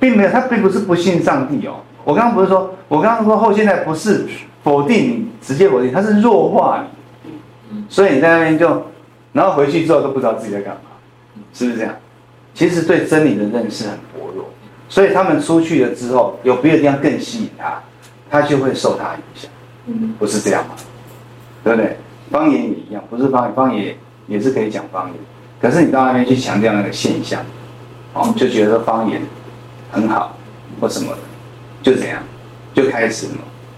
[0.00, 1.76] 并没有，他并不是不信上帝哦。
[2.02, 4.26] 我刚刚不是说，我刚刚说后现代不是
[4.64, 6.84] 否定你，直接否定，他是弱化
[7.70, 8.82] 你，所以你在那边就，
[9.32, 10.90] 然后回去之后都不知道自己在干嘛，
[11.54, 11.94] 是不是这样？
[12.52, 14.46] 其实对真理的认识很薄弱。
[14.88, 17.80] 所以他们出去了之后，有别的地方更吸引他，
[18.28, 19.48] 他就会受他影响，
[20.18, 20.74] 不是这样吗？
[21.62, 21.96] 对不对？
[22.28, 23.94] 方言也一样，不是方言，方言
[24.26, 25.14] 也是可以讲方言，
[25.62, 27.40] 可是你到那边去强调那个现象，
[28.12, 29.22] 哦，就觉得方言
[29.92, 30.36] 很好
[30.80, 31.18] 或什么的，
[31.82, 32.20] 就怎样，
[32.74, 33.34] 就开始了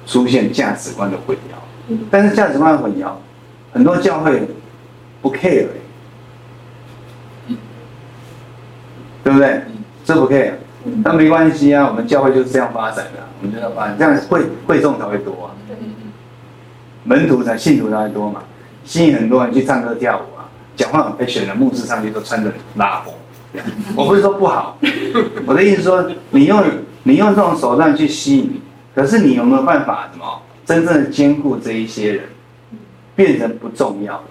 [0.06, 1.94] 出现价值观的混淆。
[2.10, 3.10] 但是价值观的混淆，
[3.74, 4.48] 很多教会
[5.20, 5.66] 不 care，
[9.22, 9.60] 对不对？
[10.06, 10.54] 这不 care。
[11.02, 15.52] 那没关系啊，我们教会就是这样发展的，我们就要发展，这样会会众才会多啊，
[17.04, 18.42] 门徒才信徒才会多嘛，
[18.84, 20.33] 吸引很多人去唱歌跳舞
[20.74, 23.14] 啊，讲话很 fashion 的牧师上去都穿着拉风，
[23.96, 24.78] 我不是说不好，
[25.46, 26.62] 我的意思说，你用
[27.04, 28.60] 你用这种手段去吸引，
[28.94, 32.24] 可是你有没有办法什么真正的兼顾这一些人，
[33.14, 34.22] 变成不重要，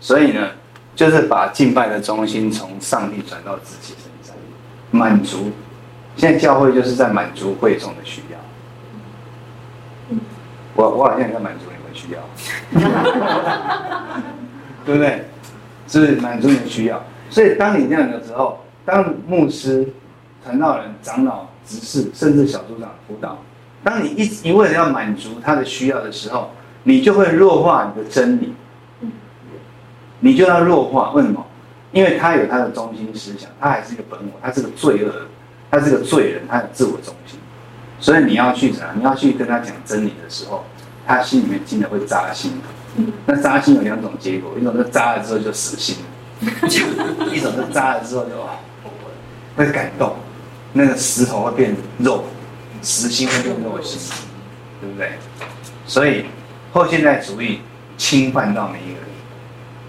[0.00, 0.48] 所以呢，
[0.94, 4.34] 就是把敬拜的中心从上帝转到自己身上，
[4.90, 5.50] 满足。
[6.14, 8.36] 现在教会就是在满足会众的需要，
[10.74, 12.20] 我我好像也在满足你们需要，
[14.84, 15.24] 对不对？
[16.00, 17.04] 是满足你的需要。
[17.28, 19.86] 所以当你这样的时候，当牧师、
[20.44, 23.38] 传道人、长老、执事，甚至小组长辅导，
[23.84, 26.50] 当你一一味的要满足他的需要的时候，
[26.84, 28.54] 你就会弱化你的真理，
[30.20, 31.12] 你就要弱化。
[31.12, 31.46] 为什么？
[31.92, 35.12] 因为他有他的中心思想，他还是一个本我，他是个罪恶。
[35.74, 37.40] 他是个罪人，他有自我中心，
[37.98, 38.92] 所以你要去什么？
[38.94, 40.64] 你要去跟他讲真理的时候，
[41.06, 42.52] 他心里面经常会扎心。
[43.26, 45.96] 那扎心有两种结果，一种是扎了之后就死心，
[47.32, 48.30] 一种是扎了之后就
[49.56, 50.16] 会感动，
[50.72, 52.24] 那个石头会变肉，
[52.82, 53.98] 石心会变肉心，
[54.80, 55.12] 对不对？
[55.86, 56.26] 所以
[56.72, 57.60] 后现代主义
[57.96, 59.08] 侵犯到每一个人，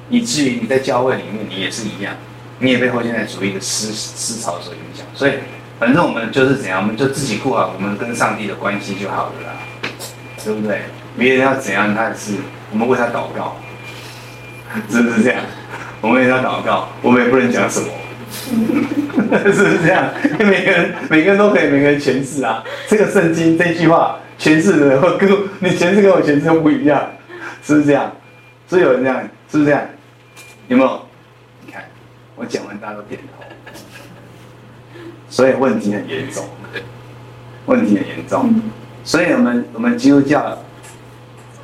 [0.09, 2.15] 以至于你在教会里面，你也是一样，
[2.59, 5.33] 你也被后现代主义的思思潮所影响，所以。
[5.79, 9.53] 反正我们就是怎样，我们就自己过好我们跟上帝的关系就好了啦，
[10.41, 10.83] 对不对？
[11.17, 12.35] 别人要怎样，他是
[12.73, 13.55] 我们为他祷告，
[14.89, 15.41] 是不是这样？
[16.01, 17.87] 我们为他祷告，我们也不能讲什么，
[19.45, 20.09] 是不是这样？
[20.39, 22.63] 每个人每个人都可以每个人诠释啊。
[22.87, 27.09] 这个圣经这句话诠释的会跟你诠释跟我诠释都不一样，
[27.63, 28.11] 是不是这样？
[28.69, 29.21] 是有人这样，
[29.51, 29.81] 是不是这样？
[30.67, 31.05] 有没有？
[31.65, 31.83] 你看
[32.35, 33.43] 我讲完，大家都点头。
[35.29, 36.45] 所以问题很严重，
[37.65, 38.53] 问题很严重。
[39.03, 40.57] 所以我们我们基督教，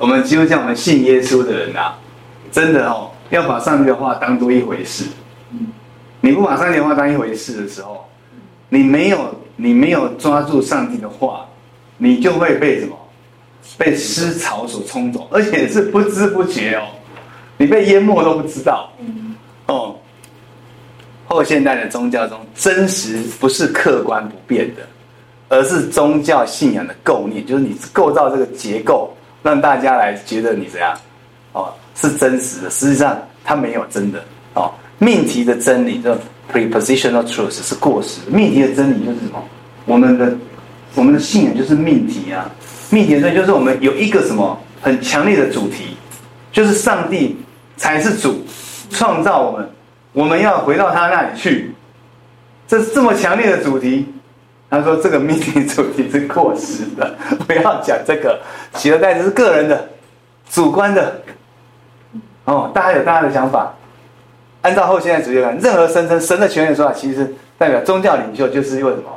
[0.00, 1.94] 我们基督教我们信耶稣的人啊，
[2.50, 5.04] 真的哦，要把上帝的话当做一回事。
[6.22, 8.08] 你不把上帝的话当一回事的时候，
[8.70, 11.46] 你没有你没有抓住上帝的话，
[11.98, 12.96] 你就会被什么？
[13.76, 16.88] 被思潮所冲走，而且是不知不觉哦，
[17.58, 18.90] 你被淹没都不知道。
[19.66, 19.94] 哦。
[21.26, 24.82] 后现代的宗教中，真实不是客观不变的，
[25.50, 30.96] 而是宗教信仰的构念，就是你构造这个结构，让大家来觉得你怎样，
[31.52, 32.70] 哦，是真实的。
[32.70, 34.22] 实际上，它没有真的。
[34.54, 36.18] 哦，命题的真理，这
[36.52, 38.20] prepositional truth 是过时。
[38.28, 39.42] 命题的真理就是什么？
[39.86, 40.36] 我们的
[40.94, 42.50] 我们的信仰就是命题啊。
[42.90, 45.96] 命题的真理就是我们有一个什么很强烈的主题，
[46.52, 47.38] 就是上帝
[47.76, 48.44] 才是主，
[48.90, 49.70] 创造我们。
[50.12, 51.72] 我们要回到他那里去，
[52.66, 54.06] 这这么强烈的主题。
[54.70, 57.14] 他说这个命题主题是过时的，
[57.46, 58.40] 不要讲这个，
[58.74, 59.88] 取而代之是个人的、
[60.48, 61.20] 主观的。
[62.44, 63.74] 哦，大家有大家的想法。
[64.62, 69.10] 按照后现代主义来，任何声称神的权威的说法，其实代表宗教领袖就是因为什么？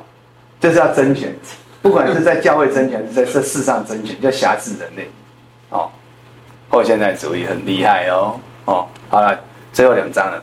[0.60, 1.36] 就是要争权，
[1.82, 5.10] 不管是在教会争权，还是在这世上争权，叫挟制人类。
[5.70, 5.90] 哦，
[6.70, 8.40] 后现代主义很厉害哦。
[8.66, 9.38] 哦，好了，
[9.74, 10.42] 最后两章了。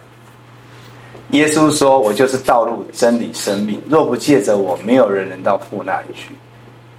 [1.33, 3.81] 耶稣说：“我就是道路、真理、生命。
[3.89, 6.35] 若不借着我，没有人能到父那里去。”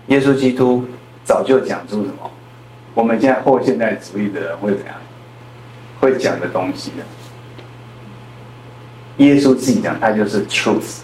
[0.08, 0.84] 耶稣基督
[1.24, 2.32] 早就讲出什么？
[2.94, 4.96] 我们现在后现代主义的人会怎样？
[6.00, 7.04] 会讲的东西的。
[9.24, 11.02] 耶稣自己讲，他就是 truth，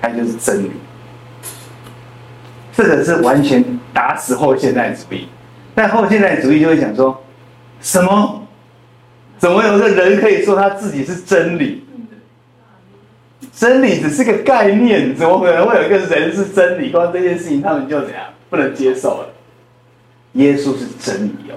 [0.00, 0.70] 他就是真理。
[2.74, 3.62] 这个是完全
[3.92, 5.28] 打死后现代主义。
[5.74, 7.22] 但后现代主义就会讲说：
[7.80, 8.42] 什么？
[9.38, 11.84] 怎么有个人可以说他自己是真理？
[13.54, 16.90] 真理只是个概念，怎么可能会有一个人是真理？
[16.90, 19.28] 光这件事情，他们就怎样不能接受了？
[20.34, 21.56] 耶稣是真理哦。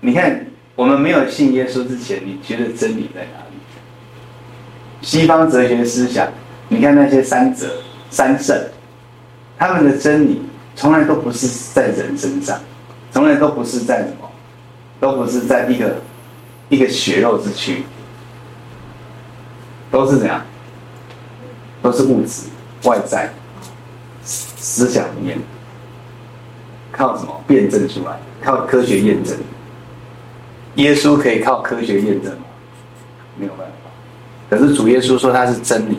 [0.00, 3.56] 你看，我们没有信耶稣之前，你觉得真理在哪里？
[5.00, 6.28] 西方哲学思想，
[6.68, 7.66] 你看那些三者、
[8.10, 8.56] 三圣，
[9.58, 10.42] 他们的真理
[10.76, 12.60] 从来都不是在人身上，
[13.10, 14.30] 从来都不是在什么，
[15.00, 15.96] 都不是在一个
[16.68, 17.82] 一个血肉之躯，
[19.90, 20.40] 都是怎样？
[21.84, 22.44] 都是物质
[22.84, 23.28] 外在
[24.24, 25.38] 思想里面，
[26.90, 28.18] 靠什么辩证出来？
[28.42, 29.36] 靠科学验证。
[30.76, 32.46] 耶稣可以靠科学验证吗？
[33.36, 33.74] 没有办法。
[34.48, 35.98] 可是主耶稣说他是真理，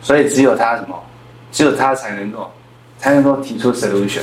[0.00, 0.98] 所以只有他什么？
[1.52, 2.50] 只有他才能够，
[2.98, 4.22] 才能够提出 solution。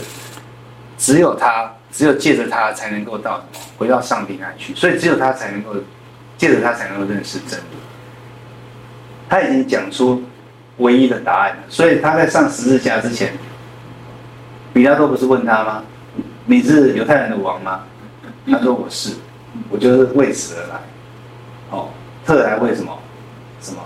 [0.97, 3.39] 只有他，只有借着他才能够到？
[3.77, 4.73] 回到上帝那里去。
[4.73, 5.75] 所以只有他才能够，
[6.35, 7.90] 借着他才能够认识真理。
[9.31, 10.21] 他已经讲出
[10.79, 13.31] 唯一的答案了，所以他在上十字架之前，
[14.73, 15.81] 比拉多不是问他吗？
[16.47, 17.85] 你是犹太人的王吗？
[18.51, 19.15] 他说我是，
[19.69, 20.81] 我就是为此而来。
[21.69, 21.87] 哦，
[22.25, 22.99] 特来为什么？
[23.61, 23.81] 什么？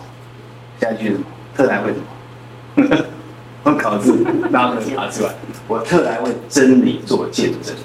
[0.81, 1.25] 下一句什么？
[1.55, 3.05] 特来为什么？
[3.61, 5.29] 我考字，大家可以拿出来。
[5.67, 7.75] 我特来为真理做见证。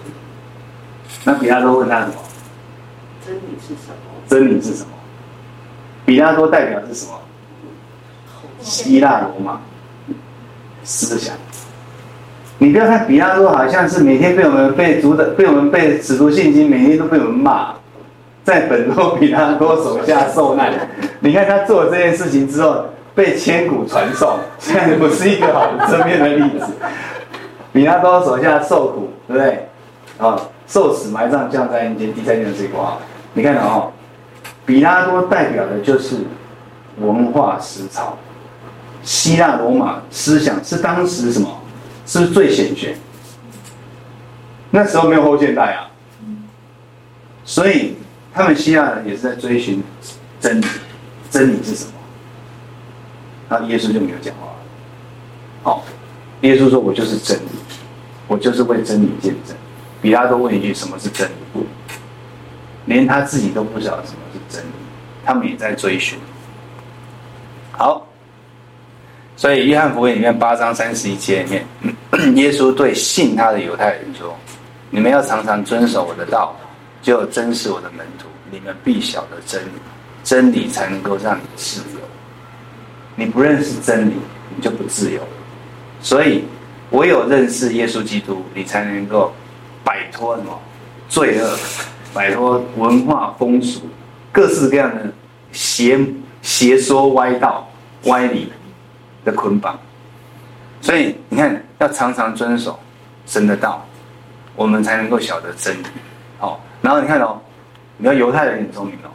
[1.25, 2.15] 那比拉多问他什么？
[3.23, 4.23] 真理是什么？
[4.27, 4.89] 真理是什么？
[6.07, 7.21] 比拉多代表是什么？
[8.61, 9.61] 希腊罗马
[10.83, 11.35] 思想，
[12.59, 17.75] 你不要看比拉多，好像是每天被我们被主的，被我们被使徒信经，每天都被我们骂，
[18.45, 20.73] 在本多比拉多手下受难。
[21.21, 22.85] 你看他做了这件事情之后，
[23.15, 26.67] 被千古传颂，现在不是一个好的正面的例子。
[27.73, 29.69] 比拉多手下受苦，对不对？
[30.19, 32.99] 啊，受死、埋葬、降在阴间，第三天睡过。
[33.33, 33.91] 你看哦，
[34.67, 36.17] 比拉多代表的就是
[36.99, 38.19] 文化思潮。
[39.03, 41.61] 希腊罗马思想是当时什么？
[42.07, 42.97] 是最显学？
[44.73, 45.91] 那时候没有后现代啊，
[47.45, 47.97] 所以
[48.35, 49.81] 他们希腊人也是在追寻
[50.41, 50.67] 真理。
[51.31, 51.93] 真理是什么？
[53.49, 54.53] 那耶稣就没有讲话了。
[55.63, 55.85] 好，
[56.41, 57.51] 耶稣说：“我就是真理，
[58.27, 59.57] 我就是为真理见证。”
[60.03, 61.65] 比拉多问一句：“什么是真理？”
[62.87, 64.73] 连他自己都不晓得什么是真理，
[65.25, 66.19] 他们也在追寻。
[67.71, 68.09] 好。
[69.41, 71.65] 所以，约翰福音里面八章三十一节里面，
[72.37, 74.37] 耶稣对信他的犹太人说
[74.93, 76.55] ：“你们要常常遵守我的道，
[77.01, 78.27] 就真是我的门徒。
[78.51, 79.71] 你们必晓得真理，
[80.23, 82.01] 真理才能够让你自由。
[83.17, 84.13] 你不认识真理，
[84.55, 85.23] 你就不自由。
[86.03, 86.45] 所以，
[86.91, 89.33] 唯有认识耶稣基督，你才能够
[89.83, 90.61] 摆脱什么
[91.09, 91.57] 罪恶，
[92.13, 93.81] 摆脱文化风俗，
[94.31, 95.11] 各式各样的
[95.51, 95.99] 邪
[96.43, 97.67] 邪说歪道
[98.03, 98.53] 歪理。”
[99.25, 99.79] 的捆绑，
[100.81, 102.79] 所以你看，要常常遵守
[103.27, 103.85] 神的道，
[104.57, 105.87] 我们才能够晓得真理。
[106.39, 107.41] 好，然后你看哦，
[107.97, 109.11] 你要犹太人很聪明哦。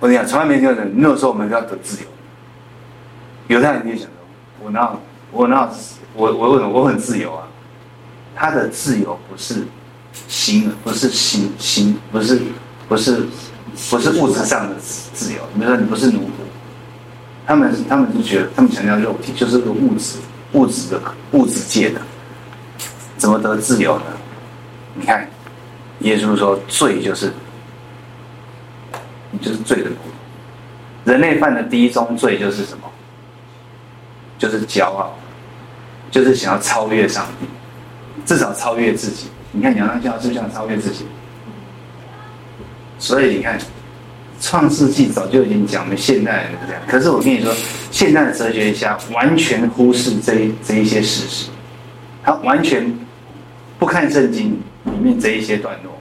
[0.00, 2.08] 我跟你讲，从来没听过人没有说我们要得自由。
[3.48, 4.10] 犹太人就想说，
[4.60, 4.96] 我那
[5.30, 5.68] 我哪有
[6.14, 7.46] 我我我很自由啊？
[8.36, 9.64] 他的自由不是
[10.28, 12.42] 心，不是心心，不是
[12.88, 13.26] 不是
[13.90, 15.40] 不是物质上的自由。
[15.54, 16.43] 比如说你不是奴仆，
[17.46, 20.18] 他们他们就觉得他们强调肉体就是个物质
[20.52, 21.00] 物质的
[21.32, 22.00] 物质界的，
[23.16, 24.04] 怎么得自由呢？
[24.94, 25.28] 你看，
[26.00, 27.32] 耶稣说罪就是
[29.30, 29.96] 你就是罪的奴。
[31.04, 32.90] 人类犯的第一宗罪就是什么？
[34.38, 35.14] 就是骄傲，
[36.10, 37.46] 就是想要超越上帝，
[38.24, 39.28] 至少超越自己。
[39.52, 41.06] 你看，亚当夏娃是不是想超越自己？
[42.98, 43.58] 所以你看，
[44.44, 46.82] 《创世纪》早就已经讲了，现代人是这样。
[46.86, 47.50] 可是我跟你说，
[47.90, 51.48] 现代的哲学家完全忽视这这一些事实，
[52.22, 52.94] 他完全
[53.78, 55.98] 不看圣经里面这一些段落，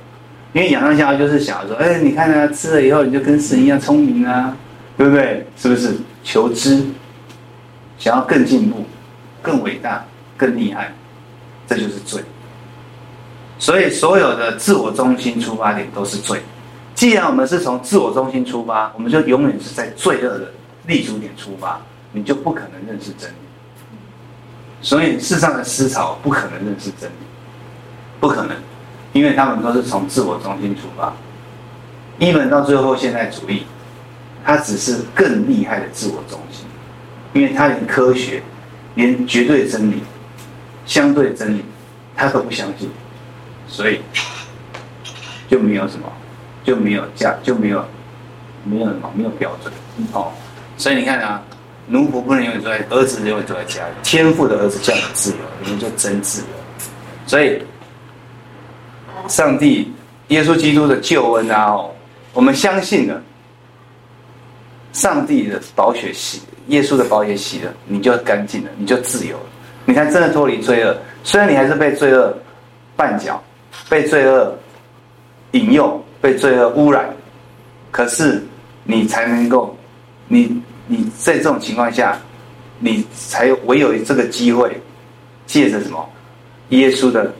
[0.52, 4.54] 因为亚当夏娃就是想说：哎，你看他吃了以后，你就跟神一样聪明啊，
[4.98, 5.48] 对不对？
[5.58, 5.96] 是不是？
[6.22, 6.84] 求知，
[7.98, 8.86] 想要更进步、
[9.42, 10.94] 更伟大、更厉害，
[11.66, 12.22] 这就是罪。
[13.58, 16.42] 所以，所有的自我中心出发点都是罪。
[16.96, 20.52] 既然我们是从自我中心出发，我们就永远是在罪恶的
[20.88, 21.80] 立足点出发，
[22.12, 23.34] 你就不可能认识真理。
[24.82, 27.14] 所以，世上的思潮不可能认识真理，
[28.20, 28.56] 不可能，
[29.14, 31.14] 因为他们都是从自我中心出发。
[32.20, 33.64] 一门到最后，现代主义，
[34.46, 36.66] 它只是更厉害的自我中心，
[37.34, 38.44] 因为它连科学、
[38.96, 40.04] 连绝对真理、
[40.86, 41.64] 相对真理，
[42.16, 42.92] 他都不相信。
[43.68, 44.02] 所以
[45.50, 46.06] 就没有什么，
[46.64, 47.84] 就没有价，就没有
[48.64, 49.74] 没有什么，没有标准
[50.14, 50.32] 哦。
[50.78, 51.42] 所以你看啊，
[51.88, 53.94] 奴仆不能永远坐在，儿子永远坐在家里。
[54.04, 56.48] 天赋的儿子叫你自由，你们就真自由。
[57.28, 57.62] 所以，
[59.28, 59.92] 上帝
[60.30, 61.92] 耶稣基督的救恩啊，哦，
[62.34, 63.22] 我们相信了，
[64.94, 69.46] 上帝的宝血洗，耶稣的宝血洗了，你就干净了，你就自由了。
[69.86, 72.34] 你看，真的脱离罪恶，虽然你还是被罪恶
[72.98, 73.42] 绊脚。
[73.90, 74.56] 被罪恶
[75.52, 77.14] 引诱，被罪恶污染，
[77.92, 78.42] 可是
[78.86, 79.78] 你才能够，
[80.30, 82.18] 你你在这种情况下，
[82.80, 84.80] 你才唯有这个机会，
[85.46, 86.10] 借着什么？
[86.70, 87.36] 耶稣的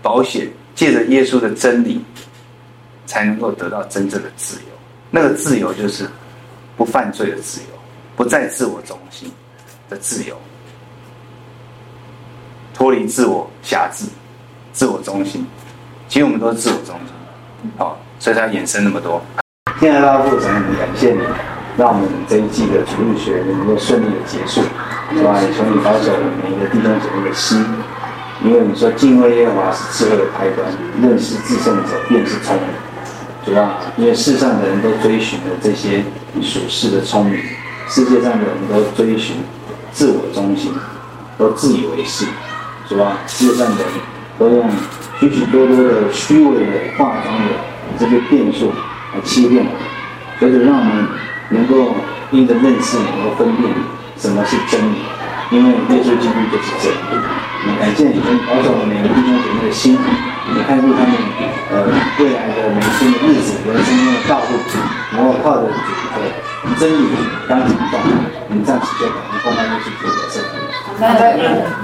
[0.00, 2.00] 保险，借着耶稣的真理，
[3.04, 4.68] 才能够得到真正的自由。
[5.10, 6.08] 那个自由就是
[6.78, 7.66] 不犯罪的自由，
[8.16, 9.30] 不再自我中心
[9.90, 10.34] 的自由，
[12.72, 14.06] 脱离自我辖制。
[14.72, 15.46] 自我中心，
[16.08, 17.15] 其实我们都是自我中心，
[17.76, 19.20] 好，所以才衍生那么多。
[19.80, 21.20] 现在大父，真的很感谢你，
[21.76, 24.62] 让我们这一季的主日学能够顺利的结束，
[25.12, 25.38] 是吧？
[25.42, 27.64] 也从你保守每一个弟兄姐妹的心，
[28.42, 30.66] 因为你说敬畏耶和华是智慧的开端，
[31.02, 32.68] 认识至圣者便是聪明，
[33.44, 33.78] 是吧？
[33.96, 36.02] 因为世上的人都追寻了这些
[36.40, 37.38] 属世的聪明，
[37.88, 39.36] 世界上的人都追寻
[39.92, 40.72] 自我中心，
[41.36, 42.24] 都自以为是，
[42.88, 43.18] 是吧？
[43.26, 44.15] 世上的人。
[44.38, 44.68] 都用
[45.18, 47.54] 许许多多的虚伪的、化妆的
[47.98, 48.72] 这些变数
[49.14, 49.80] 来欺骗我们，
[50.38, 51.08] 所以让我们
[51.50, 51.94] 能够
[52.30, 53.72] 因着认识，能够分辨
[54.16, 54.98] 什么是真理，
[55.50, 56.96] 因为耶稣基督就是真理。
[57.80, 59.98] 感谢你们保守我们每个弟兄姐妹的心，
[60.54, 61.16] 也看顾他们
[61.72, 61.82] 呃
[62.20, 64.54] 未来的每一天的日子、人生中的道路，
[65.10, 65.74] 然后靠着主
[66.14, 66.30] 的
[66.78, 67.08] 真理
[67.48, 67.98] 当行动，
[68.48, 71.76] 你这样子就可能后面就是主的圣灵。